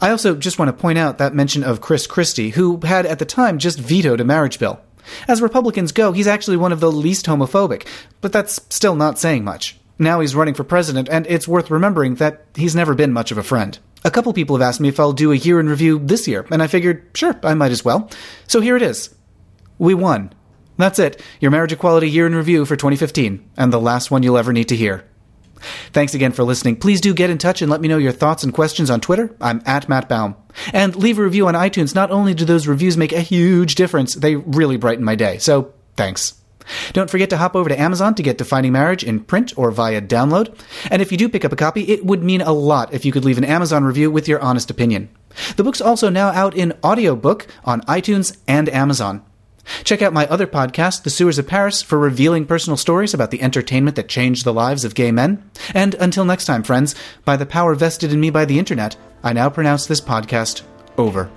I 0.00 0.10
also 0.10 0.34
just 0.34 0.58
want 0.58 0.68
to 0.68 0.72
point 0.72 0.98
out 0.98 1.18
that 1.18 1.34
mention 1.34 1.62
of 1.62 1.80
Chris 1.80 2.06
Christie, 2.06 2.50
who 2.50 2.80
had 2.84 3.06
at 3.06 3.18
the 3.18 3.24
time 3.24 3.58
just 3.58 3.78
vetoed 3.78 4.20
a 4.20 4.24
marriage 4.24 4.58
bill. 4.58 4.80
As 5.28 5.42
Republicans 5.42 5.92
go, 5.92 6.12
he's 6.12 6.26
actually 6.26 6.56
one 6.56 6.72
of 6.72 6.80
the 6.80 6.92
least 6.92 7.26
homophobic, 7.26 7.86
but 8.20 8.32
that's 8.32 8.60
still 8.68 8.94
not 8.94 9.18
saying 9.18 9.44
much. 9.44 9.78
Now 9.98 10.20
he's 10.20 10.34
running 10.34 10.54
for 10.54 10.64
president, 10.64 11.08
and 11.08 11.26
it's 11.28 11.46
worth 11.46 11.70
remembering 11.70 12.16
that 12.16 12.46
he's 12.56 12.74
never 12.74 12.94
been 12.94 13.12
much 13.12 13.30
of 13.30 13.38
a 13.38 13.42
friend. 13.42 13.78
A 14.04 14.10
couple 14.10 14.32
people 14.32 14.56
have 14.56 14.66
asked 14.66 14.80
me 14.80 14.88
if 14.88 14.98
I'll 14.98 15.12
do 15.12 15.32
a 15.32 15.36
year 15.36 15.60
in 15.60 15.68
review 15.68 15.98
this 15.98 16.26
year, 16.26 16.46
and 16.50 16.62
I 16.62 16.66
figured, 16.66 17.10
sure, 17.14 17.38
I 17.42 17.54
might 17.54 17.70
as 17.70 17.84
well. 17.84 18.10
So 18.48 18.60
here 18.60 18.76
it 18.76 18.82
is. 18.82 19.14
We 19.78 19.94
won. 19.94 20.32
That's 20.76 20.98
it, 20.98 21.22
your 21.40 21.50
marriage 21.50 21.72
equality 21.72 22.10
year 22.10 22.26
in 22.26 22.34
review 22.34 22.64
for 22.64 22.76
2015, 22.76 23.50
and 23.56 23.72
the 23.72 23.80
last 23.80 24.10
one 24.10 24.22
you'll 24.22 24.38
ever 24.38 24.52
need 24.52 24.68
to 24.70 24.76
hear. 24.76 25.04
Thanks 25.92 26.14
again 26.14 26.32
for 26.32 26.42
listening. 26.42 26.76
Please 26.76 27.00
do 27.00 27.14
get 27.14 27.30
in 27.30 27.38
touch 27.38 27.62
and 27.62 27.70
let 27.70 27.80
me 27.80 27.86
know 27.86 27.98
your 27.98 28.10
thoughts 28.10 28.42
and 28.42 28.52
questions 28.52 28.90
on 28.90 29.00
Twitter. 29.00 29.34
I'm 29.40 29.62
at 29.64 29.88
Matt 29.88 30.08
Baum. 30.08 30.34
And 30.72 30.96
leave 30.96 31.18
a 31.18 31.22
review 31.22 31.46
on 31.46 31.54
iTunes. 31.54 31.94
Not 31.94 32.10
only 32.10 32.34
do 32.34 32.44
those 32.44 32.66
reviews 32.66 32.96
make 32.96 33.12
a 33.12 33.20
huge 33.20 33.76
difference, 33.76 34.14
they 34.14 34.34
really 34.34 34.76
brighten 34.76 35.04
my 35.04 35.14
day. 35.14 35.38
So, 35.38 35.72
thanks. 35.96 36.41
Don't 36.92 37.10
forget 37.10 37.30
to 37.30 37.36
hop 37.36 37.56
over 37.56 37.68
to 37.68 37.80
Amazon 37.80 38.14
to 38.14 38.22
get 38.22 38.38
Defining 38.38 38.72
Marriage 38.72 39.04
in 39.04 39.20
print 39.20 39.52
or 39.56 39.70
via 39.70 40.00
download. 40.00 40.56
And 40.90 41.02
if 41.02 41.10
you 41.12 41.18
do 41.18 41.28
pick 41.28 41.44
up 41.44 41.52
a 41.52 41.56
copy, 41.56 41.82
it 41.82 42.04
would 42.04 42.22
mean 42.22 42.40
a 42.40 42.52
lot 42.52 42.92
if 42.92 43.04
you 43.04 43.12
could 43.12 43.24
leave 43.24 43.38
an 43.38 43.44
Amazon 43.44 43.84
review 43.84 44.10
with 44.10 44.28
your 44.28 44.40
honest 44.40 44.70
opinion. 44.70 45.08
The 45.56 45.64
book's 45.64 45.80
also 45.80 46.08
now 46.08 46.28
out 46.28 46.54
in 46.54 46.74
audiobook 46.84 47.46
on 47.64 47.80
iTunes 47.82 48.36
and 48.46 48.68
Amazon. 48.68 49.24
Check 49.84 50.02
out 50.02 50.12
my 50.12 50.26
other 50.26 50.46
podcast, 50.46 51.04
The 51.04 51.10
Sewers 51.10 51.38
of 51.38 51.46
Paris, 51.46 51.82
for 51.82 51.98
revealing 51.98 52.46
personal 52.46 52.76
stories 52.76 53.14
about 53.14 53.30
the 53.30 53.42
entertainment 53.42 53.96
that 53.96 54.08
changed 54.08 54.44
the 54.44 54.52
lives 54.52 54.84
of 54.84 54.94
gay 54.94 55.12
men. 55.12 55.48
And 55.72 55.94
until 55.94 56.24
next 56.24 56.46
time, 56.46 56.62
friends, 56.62 56.94
by 57.24 57.36
the 57.36 57.46
power 57.46 57.74
vested 57.74 58.12
in 58.12 58.20
me 58.20 58.30
by 58.30 58.44
the 58.44 58.58
internet, 58.58 58.96
I 59.22 59.32
now 59.32 59.50
pronounce 59.50 59.86
this 59.86 60.00
podcast 60.00 60.62
over. 60.98 61.30